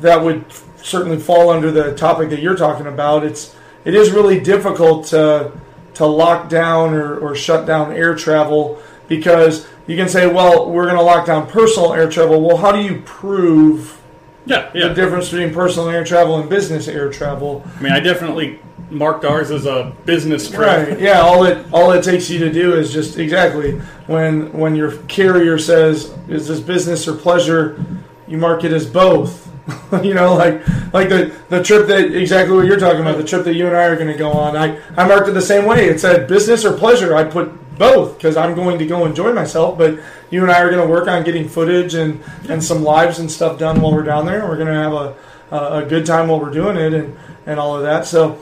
that 0.00 0.20
would 0.20 0.44
certainly 0.82 1.18
fall 1.18 1.50
under 1.50 1.70
the 1.70 1.94
topic 1.94 2.30
that 2.30 2.40
you're 2.40 2.56
talking 2.56 2.86
about. 2.86 3.24
It's 3.24 3.54
it 3.84 3.94
is 3.94 4.10
really 4.10 4.40
difficult 4.40 5.06
to 5.08 5.52
to 5.94 6.06
lock 6.06 6.48
down 6.48 6.94
or, 6.94 7.18
or 7.18 7.34
shut 7.34 7.66
down 7.66 7.92
air 7.92 8.14
travel 8.14 8.80
because 9.08 9.66
you 9.86 9.96
can 9.96 10.08
say, 10.08 10.26
well, 10.26 10.70
we're 10.70 10.84
going 10.84 10.96
to 10.96 11.02
lock 11.02 11.26
down 11.26 11.46
personal 11.48 11.92
air 11.92 12.08
travel. 12.08 12.40
Well, 12.40 12.56
how 12.56 12.70
do 12.72 12.80
you 12.80 13.02
prove 13.02 14.00
Yeah, 14.46 14.70
yeah. 14.72 14.88
the 14.88 14.94
difference 14.94 15.28
between 15.30 15.52
personal 15.52 15.88
air 15.88 16.04
travel 16.04 16.38
and 16.40 16.48
business 16.48 16.86
air 16.88 17.10
travel. 17.10 17.64
I 17.78 17.82
mean, 17.82 17.92
I 17.92 17.98
definitely 18.00 18.60
marked 18.88 19.24
ours 19.24 19.50
as 19.50 19.66
a 19.66 19.92
business 20.04 20.48
trip. 20.48 20.60
Right. 20.60 21.00
Yeah. 21.00 21.20
All 21.20 21.44
it 21.44 21.66
all 21.72 21.90
it 21.92 22.02
takes 22.04 22.30
you 22.30 22.38
to 22.40 22.52
do 22.52 22.74
is 22.74 22.92
just 22.92 23.18
exactly 23.18 23.72
when 24.06 24.52
when 24.52 24.74
your 24.76 24.96
carrier 25.08 25.58
says 25.58 26.14
is 26.28 26.46
this 26.48 26.60
business 26.60 27.06
or 27.08 27.14
pleasure, 27.16 27.84
you 28.28 28.38
mark 28.38 28.62
it 28.64 28.72
as 28.72 28.86
both. 28.86 29.49
you 30.02 30.14
know, 30.14 30.34
like 30.34 30.66
like 30.92 31.08
the 31.08 31.34
the 31.48 31.62
trip 31.62 31.86
that 31.88 32.14
exactly 32.14 32.56
what 32.56 32.66
you're 32.66 32.78
talking 32.78 33.00
about, 33.00 33.16
the 33.16 33.24
trip 33.24 33.44
that 33.44 33.54
you 33.54 33.66
and 33.66 33.76
I 33.76 33.84
are 33.84 33.96
going 33.96 34.08
to 34.08 34.18
go 34.18 34.30
on. 34.30 34.56
I 34.56 34.80
I 34.96 35.06
marked 35.06 35.28
it 35.28 35.32
the 35.32 35.42
same 35.42 35.66
way. 35.66 35.88
It 35.88 36.00
said 36.00 36.28
business 36.28 36.64
or 36.64 36.76
pleasure. 36.76 37.16
I 37.16 37.24
put 37.24 37.78
both 37.78 38.16
because 38.16 38.36
I'm 38.36 38.54
going 38.54 38.78
to 38.78 38.86
go 38.86 39.06
enjoy 39.06 39.32
myself, 39.32 39.78
but 39.78 39.98
you 40.30 40.42
and 40.42 40.50
I 40.50 40.60
are 40.60 40.70
going 40.70 40.86
to 40.86 40.92
work 40.92 41.08
on 41.08 41.24
getting 41.24 41.48
footage 41.48 41.94
and 41.94 42.22
and 42.48 42.62
some 42.62 42.82
lives 42.82 43.18
and 43.18 43.30
stuff 43.30 43.58
done 43.58 43.80
while 43.80 43.92
we're 43.92 44.02
down 44.02 44.26
there. 44.26 44.46
We're 44.46 44.56
going 44.56 44.68
to 44.68 44.74
have 44.74 44.92
a 44.92 45.16
a 45.50 45.84
good 45.84 46.06
time 46.06 46.28
while 46.28 46.40
we're 46.40 46.50
doing 46.50 46.76
it 46.76 46.94
and 46.94 47.16
and 47.46 47.58
all 47.58 47.76
of 47.76 47.82
that. 47.82 48.06
So 48.06 48.40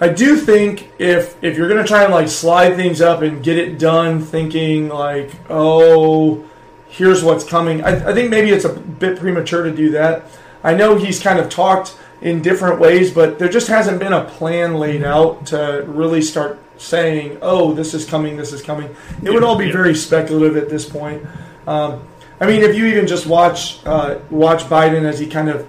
I 0.00 0.08
do 0.08 0.36
think 0.36 0.90
if 0.98 1.42
if 1.44 1.56
you're 1.56 1.68
gonna 1.68 1.86
try 1.86 2.04
and 2.04 2.12
like 2.12 2.28
slide 2.28 2.76
things 2.76 3.00
up 3.00 3.22
and 3.22 3.42
get 3.42 3.56
it 3.56 3.78
done, 3.78 4.20
thinking 4.20 4.88
like, 4.88 5.30
oh, 5.48 6.44
here's 6.88 7.22
what's 7.22 7.44
coming. 7.44 7.82
I, 7.84 8.10
I 8.10 8.12
think 8.12 8.28
maybe 8.28 8.50
it's 8.50 8.64
a 8.64 8.72
bit 8.72 9.18
premature 9.18 9.62
to 9.62 9.70
do 9.70 9.92
that. 9.92 10.24
I 10.62 10.74
know 10.74 10.96
he's 10.96 11.20
kind 11.20 11.38
of 11.38 11.48
talked 11.48 11.96
in 12.20 12.40
different 12.40 12.80
ways, 12.80 13.12
but 13.12 13.38
there 13.38 13.48
just 13.48 13.68
hasn't 13.68 13.98
been 13.98 14.12
a 14.12 14.24
plan 14.24 14.74
laid 14.74 15.02
out 15.02 15.46
to 15.46 15.84
really 15.86 16.22
start 16.22 16.58
saying, 16.78 17.38
oh, 17.42 17.72
this 17.72 17.94
is 17.94 18.04
coming, 18.04 18.36
this 18.36 18.52
is 18.52 18.62
coming. 18.62 18.94
It 19.22 19.30
would 19.30 19.42
all 19.42 19.58
be 19.58 19.70
very 19.70 19.94
speculative 19.94 20.56
at 20.56 20.68
this 20.68 20.88
point. 20.88 21.24
Um, 21.66 22.06
I 22.40 22.46
mean, 22.46 22.62
if 22.62 22.76
you 22.76 22.86
even 22.86 23.06
just 23.06 23.26
watch 23.26 23.84
uh, 23.86 24.18
watch 24.30 24.64
Biden 24.64 25.04
as 25.04 25.18
he 25.18 25.28
kind 25.28 25.48
of 25.48 25.68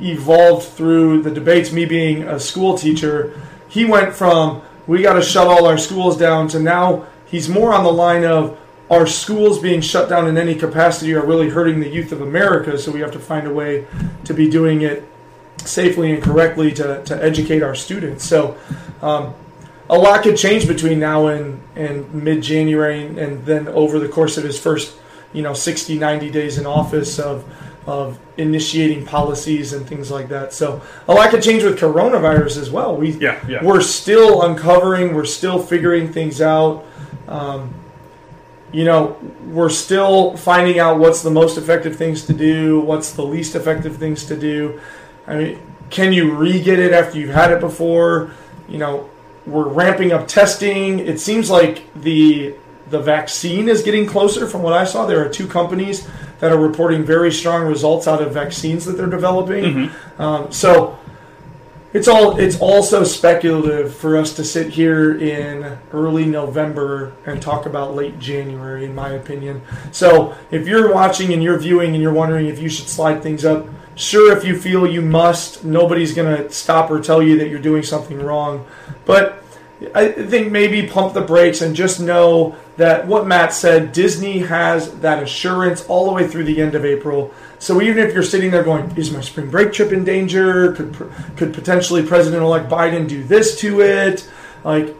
evolved 0.00 0.68
through 0.68 1.22
the 1.22 1.30
debates, 1.30 1.72
me 1.72 1.84
being 1.84 2.24
a 2.24 2.40
school 2.40 2.76
teacher, 2.76 3.40
he 3.68 3.84
went 3.84 4.14
from 4.14 4.62
we 4.86 5.02
got 5.02 5.14
to 5.14 5.22
shut 5.22 5.46
all 5.46 5.66
our 5.66 5.78
schools 5.78 6.16
down 6.16 6.48
to 6.48 6.58
now 6.58 7.06
he's 7.26 7.48
more 7.48 7.72
on 7.72 7.84
the 7.84 7.92
line 7.92 8.24
of 8.24 8.58
our 8.92 9.06
schools 9.06 9.58
being 9.58 9.80
shut 9.80 10.10
down 10.10 10.28
in 10.28 10.36
any 10.36 10.54
capacity 10.54 11.14
are 11.14 11.24
really 11.24 11.48
hurting 11.48 11.80
the 11.80 11.88
youth 11.88 12.12
of 12.12 12.20
America, 12.20 12.76
so 12.78 12.92
we 12.92 13.00
have 13.00 13.10
to 13.12 13.18
find 13.18 13.46
a 13.46 13.52
way 13.52 13.86
to 14.24 14.34
be 14.34 14.50
doing 14.50 14.82
it 14.82 15.08
safely 15.56 16.12
and 16.12 16.22
correctly 16.22 16.70
to, 16.72 17.02
to 17.04 17.24
educate 17.24 17.62
our 17.62 17.74
students. 17.74 18.22
So, 18.22 18.58
um, 19.00 19.32
a 19.88 19.96
lot 19.96 20.22
could 20.22 20.36
change 20.36 20.68
between 20.68 20.98
now 20.98 21.28
and, 21.28 21.60
and 21.74 22.12
mid 22.12 22.42
January, 22.42 23.06
and 23.06 23.44
then 23.46 23.66
over 23.68 23.98
the 23.98 24.08
course 24.08 24.36
of 24.36 24.44
his 24.44 24.58
first, 24.58 24.94
you 25.32 25.40
know, 25.40 25.54
60, 25.54 25.98
90 25.98 26.30
days 26.30 26.58
in 26.58 26.66
office 26.66 27.18
of, 27.18 27.46
of 27.86 28.18
initiating 28.36 29.06
policies 29.06 29.72
and 29.72 29.86
things 29.86 30.10
like 30.10 30.28
that. 30.28 30.52
So, 30.52 30.82
a 31.08 31.14
lot 31.14 31.30
could 31.30 31.42
change 31.42 31.62
with 31.62 31.78
coronavirus 31.78 32.58
as 32.58 32.70
well. 32.70 32.94
We, 32.94 33.12
Yeah, 33.12 33.42
yeah. 33.48 33.64
We're 33.64 33.80
still 33.80 34.42
uncovering, 34.42 35.14
we're 35.14 35.24
still 35.24 35.62
figuring 35.62 36.12
things 36.12 36.42
out. 36.42 36.84
Um, 37.26 37.72
you 38.72 38.84
know, 38.84 39.18
we're 39.46 39.68
still 39.68 40.36
finding 40.36 40.78
out 40.78 40.98
what's 40.98 41.22
the 41.22 41.30
most 41.30 41.58
effective 41.58 41.96
things 41.96 42.24
to 42.26 42.32
do, 42.32 42.80
what's 42.80 43.12
the 43.12 43.22
least 43.22 43.54
effective 43.54 43.96
things 43.96 44.24
to 44.26 44.36
do. 44.36 44.80
I 45.26 45.36
mean, 45.36 45.62
can 45.90 46.12
you 46.12 46.34
re-get 46.34 46.78
it 46.78 46.92
after 46.92 47.18
you've 47.18 47.34
had 47.34 47.52
it 47.52 47.60
before? 47.60 48.32
You 48.68 48.78
know, 48.78 49.10
we're 49.46 49.68
ramping 49.68 50.12
up 50.12 50.26
testing. 50.26 51.00
It 51.00 51.20
seems 51.20 51.50
like 51.50 51.92
the 51.94 52.54
the 52.88 53.00
vaccine 53.00 53.68
is 53.68 53.82
getting 53.82 54.06
closer. 54.06 54.46
From 54.46 54.62
what 54.62 54.72
I 54.74 54.84
saw, 54.84 55.06
there 55.06 55.24
are 55.24 55.28
two 55.28 55.46
companies 55.46 56.08
that 56.40 56.52
are 56.52 56.58
reporting 56.58 57.04
very 57.04 57.32
strong 57.32 57.66
results 57.66 58.06
out 58.06 58.20
of 58.20 58.32
vaccines 58.34 58.84
that 58.84 58.96
they're 58.96 59.06
developing. 59.06 59.64
Um, 60.18 60.52
so 60.52 60.98
it's 61.92 62.08
all 62.08 62.38
it's 62.38 62.58
also 62.58 63.04
speculative 63.04 63.94
for 63.94 64.16
us 64.16 64.34
to 64.36 64.44
sit 64.44 64.70
here 64.70 65.18
in 65.18 65.78
early 65.92 66.24
November 66.24 67.12
and 67.26 67.40
talk 67.40 67.66
about 67.66 67.94
late 67.94 68.18
January, 68.18 68.84
in 68.84 68.94
my 68.94 69.10
opinion. 69.10 69.62
So 69.90 70.34
if 70.50 70.66
you're 70.66 70.92
watching 70.92 71.32
and 71.32 71.42
you're 71.42 71.58
viewing 71.58 71.94
and 71.94 72.02
you're 72.02 72.12
wondering 72.12 72.46
if 72.46 72.58
you 72.58 72.68
should 72.68 72.88
slide 72.88 73.22
things 73.22 73.44
up, 73.44 73.66
sure 73.94 74.36
if 74.36 74.44
you 74.44 74.58
feel 74.58 74.86
you 74.86 75.02
must, 75.02 75.64
nobody's 75.64 76.14
gonna 76.14 76.50
stop 76.50 76.90
or 76.90 77.00
tell 77.00 77.22
you 77.22 77.38
that 77.38 77.48
you're 77.48 77.60
doing 77.60 77.82
something 77.82 78.18
wrong. 78.20 78.66
But 79.04 79.41
I 79.94 80.08
think 80.08 80.52
maybe 80.52 80.86
pump 80.86 81.14
the 81.14 81.20
brakes 81.20 81.60
and 81.60 81.74
just 81.74 82.00
know 82.00 82.56
that 82.76 83.06
what 83.06 83.26
Matt 83.26 83.52
said, 83.52 83.92
Disney 83.92 84.38
has 84.40 84.92
that 85.00 85.22
assurance 85.22 85.84
all 85.86 86.06
the 86.06 86.12
way 86.12 86.26
through 86.26 86.44
the 86.44 86.60
end 86.60 86.74
of 86.74 86.84
April. 86.84 87.32
So 87.58 87.80
even 87.80 87.98
if 88.06 88.12
you're 88.14 88.22
sitting 88.22 88.50
there 88.50 88.64
going, 88.64 88.92
"Is 88.96 89.10
my 89.10 89.20
spring 89.20 89.50
break 89.50 89.72
trip 89.72 89.92
in 89.92 90.04
danger? 90.04 90.72
Could 90.72 90.96
could 91.36 91.54
potentially 91.54 92.02
President-elect 92.02 92.68
Biden 92.68 93.08
do 93.08 93.22
this 93.22 93.58
to 93.60 93.80
it?" 93.82 94.28
Like, 94.64 94.94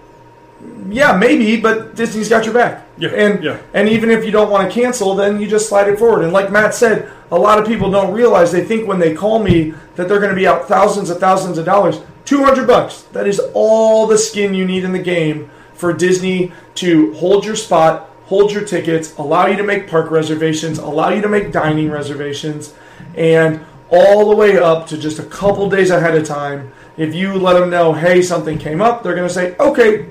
yeah, 0.88 1.16
maybe, 1.16 1.60
but 1.60 1.94
Disney's 1.94 2.28
got 2.28 2.44
your 2.44 2.54
back. 2.54 2.86
Yeah, 2.98 3.10
and 3.10 3.42
yeah. 3.42 3.58
and 3.74 3.88
even 3.88 4.10
if 4.10 4.24
you 4.24 4.30
don't 4.30 4.50
want 4.50 4.70
to 4.70 4.80
cancel, 4.80 5.14
then 5.14 5.40
you 5.40 5.48
just 5.48 5.68
slide 5.68 5.88
it 5.88 5.98
forward. 5.98 6.22
And 6.22 6.32
like 6.32 6.52
Matt 6.52 6.74
said, 6.74 7.10
a 7.30 7.38
lot 7.38 7.58
of 7.58 7.66
people 7.66 7.90
don't 7.90 8.12
realize 8.12 8.52
they 8.52 8.64
think 8.64 8.86
when 8.86 8.98
they 8.98 9.14
call 9.14 9.42
me 9.42 9.74
that 9.96 10.08
they're 10.08 10.20
going 10.20 10.30
to 10.30 10.36
be 10.36 10.46
out 10.46 10.68
thousands 10.68 11.10
of 11.10 11.18
thousands 11.18 11.58
of 11.58 11.64
dollars. 11.64 12.00
Two 12.24 12.44
hundred 12.44 12.66
bucks. 12.66 13.02
That 13.12 13.26
is 13.26 13.40
all 13.54 14.06
the 14.06 14.18
skin 14.18 14.54
you 14.54 14.64
need 14.64 14.84
in 14.84 14.92
the 14.92 14.98
game 14.98 15.50
for 15.74 15.92
Disney 15.92 16.52
to 16.76 17.12
hold 17.14 17.44
your 17.44 17.56
spot, 17.56 18.08
hold 18.26 18.52
your 18.52 18.64
tickets, 18.64 19.16
allow 19.18 19.46
you 19.46 19.56
to 19.56 19.64
make 19.64 19.88
park 19.88 20.10
reservations, 20.10 20.78
allow 20.78 21.10
you 21.10 21.20
to 21.20 21.28
make 21.28 21.52
dining 21.52 21.90
reservations, 21.90 22.72
and 23.16 23.64
all 23.90 24.30
the 24.30 24.36
way 24.36 24.56
up 24.56 24.86
to 24.86 24.96
just 24.96 25.18
a 25.18 25.24
couple 25.24 25.68
days 25.68 25.90
ahead 25.90 26.14
of 26.16 26.26
time. 26.26 26.72
If 26.96 27.14
you 27.14 27.34
let 27.34 27.58
them 27.58 27.70
know, 27.70 27.92
hey, 27.92 28.22
something 28.22 28.58
came 28.58 28.80
up, 28.80 29.02
they're 29.02 29.14
going 29.14 29.26
to 29.26 29.34
say, 29.34 29.56
okay, 29.58 30.06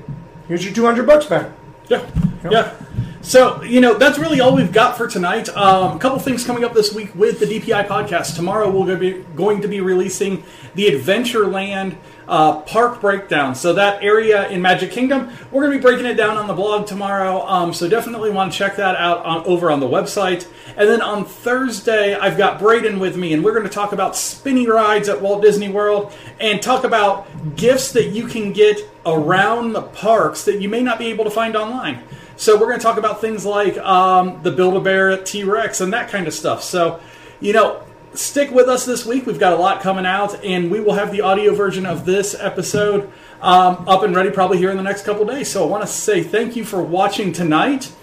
here's 0.47 0.65
your 0.65 0.73
two 0.73 0.85
hundred 0.85 1.07
bucks 1.07 1.25
back. 1.25 1.49
Yeah, 1.87 2.05
yeah. 2.49 2.73
So 3.21 3.61
you 3.61 3.81
know 3.81 3.97
that's 3.97 4.17
really 4.17 4.41
all 4.41 4.55
we've 4.55 4.71
got 4.71 4.97
for 4.97 5.07
tonight. 5.07 5.47
Um, 5.49 5.95
a 5.95 5.99
couple 5.99 6.17
things 6.17 6.43
coming 6.43 6.63
up 6.63 6.73
this 6.73 6.93
week 6.93 7.13
with 7.13 7.39
the 7.39 7.45
DPI 7.45 7.87
podcast. 7.87 8.35
Tomorrow 8.35 8.67
we're 8.69 8.87
going 8.87 8.99
to 8.99 9.19
be 9.19 9.35
going 9.35 9.61
to 9.61 9.67
be 9.67 9.79
releasing 9.79 10.43
the 10.73 10.87
Adventureland 10.87 11.97
uh, 12.27 12.61
park 12.61 12.99
breakdown. 12.99 13.53
So 13.53 13.73
that 13.73 14.01
area 14.01 14.49
in 14.49 14.61
Magic 14.61 14.89
Kingdom, 14.89 15.29
we're 15.51 15.61
going 15.61 15.73
to 15.73 15.77
be 15.77 15.81
breaking 15.81 16.07
it 16.07 16.15
down 16.15 16.37
on 16.37 16.47
the 16.47 16.53
blog 16.53 16.87
tomorrow. 16.87 17.45
Um, 17.45 17.73
so 17.73 17.87
definitely 17.87 18.31
want 18.31 18.53
to 18.53 18.57
check 18.57 18.77
that 18.77 18.95
out 18.95 19.23
on, 19.23 19.45
over 19.45 19.69
on 19.69 19.79
the 19.79 19.87
website. 19.87 20.47
And 20.75 20.89
then 20.89 21.01
on 21.01 21.25
Thursday, 21.25 22.15
I've 22.15 22.37
got 22.37 22.57
Braden 22.57 22.99
with 22.99 23.17
me, 23.17 23.33
and 23.33 23.43
we're 23.43 23.53
going 23.53 23.67
to 23.67 23.69
talk 23.69 23.91
about 23.91 24.15
spinning 24.15 24.67
rides 24.67 25.09
at 25.09 25.21
Walt 25.21 25.41
Disney 25.41 25.69
World 25.69 26.13
and 26.39 26.61
talk 26.61 26.85
about 26.85 27.27
gifts 27.55 27.91
that 27.91 28.09
you 28.09 28.27
can 28.27 28.53
get 28.53 28.79
around 29.05 29.73
the 29.73 29.81
parks 29.81 30.45
that 30.45 30.61
you 30.61 30.69
may 30.69 30.81
not 30.81 30.97
be 30.97 31.07
able 31.07 31.25
to 31.25 31.31
find 31.31 31.55
online. 31.55 32.01
So 32.41 32.55
we're 32.55 32.65
going 32.65 32.79
to 32.79 32.83
talk 32.83 32.97
about 32.97 33.21
things 33.21 33.45
like 33.45 33.77
um, 33.77 34.41
the 34.41 34.49
Build-A-Bear 34.49 35.17
T 35.17 35.43
Rex 35.43 35.79
and 35.79 35.93
that 35.93 36.09
kind 36.09 36.25
of 36.25 36.33
stuff. 36.33 36.63
So, 36.63 36.99
you 37.39 37.53
know, 37.53 37.83
stick 38.15 38.49
with 38.49 38.67
us 38.67 38.83
this 38.83 39.05
week. 39.05 39.27
We've 39.27 39.39
got 39.39 39.53
a 39.53 39.57
lot 39.57 39.81
coming 39.81 40.07
out, 40.07 40.43
and 40.43 40.71
we 40.71 40.79
will 40.79 40.93
have 40.93 41.11
the 41.11 41.21
audio 41.21 41.53
version 41.53 41.85
of 41.85 42.03
this 42.03 42.33
episode 42.33 43.11
um, 43.43 43.87
up 43.87 44.01
and 44.01 44.15
ready 44.15 44.31
probably 44.31 44.57
here 44.57 44.71
in 44.71 44.77
the 44.77 44.81
next 44.81 45.05
couple 45.05 45.23
days. 45.23 45.51
So 45.51 45.63
I 45.63 45.67
want 45.67 45.83
to 45.83 45.87
say 45.87 46.23
thank 46.23 46.55
you 46.55 46.65
for 46.65 46.81
watching 46.81 47.31
tonight. 47.31 47.93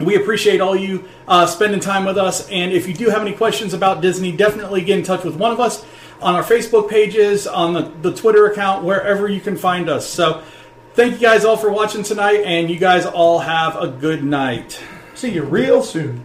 We 0.00 0.16
appreciate 0.16 0.62
all 0.62 0.74
you 0.74 1.06
uh, 1.28 1.44
spending 1.44 1.80
time 1.80 2.06
with 2.06 2.16
us. 2.16 2.48
And 2.48 2.72
if 2.72 2.88
you 2.88 2.94
do 2.94 3.10
have 3.10 3.20
any 3.20 3.34
questions 3.34 3.74
about 3.74 4.00
Disney, 4.00 4.32
definitely 4.34 4.80
get 4.80 4.98
in 4.98 5.04
touch 5.04 5.22
with 5.22 5.36
one 5.36 5.52
of 5.52 5.60
us 5.60 5.84
on 6.22 6.34
our 6.34 6.42
Facebook 6.42 6.88
pages, 6.88 7.46
on 7.46 7.74
the, 7.74 7.92
the 8.00 8.14
Twitter 8.14 8.46
account, 8.46 8.84
wherever 8.84 9.28
you 9.28 9.42
can 9.42 9.54
find 9.54 9.90
us. 9.90 10.08
So 10.08 10.42
thank 10.96 11.12
you 11.12 11.20
guys 11.20 11.44
all 11.44 11.58
for 11.58 11.70
watching 11.70 12.02
tonight, 12.02 12.40
and 12.44 12.70
you 12.70 12.78
guys 12.78 13.04
all 13.04 13.38
have 13.38 13.76
a 13.76 13.86
good 13.86 14.24
night. 14.24 14.82
See 15.14 15.30
you 15.30 15.44
real 15.44 15.82
soon. 15.82 16.24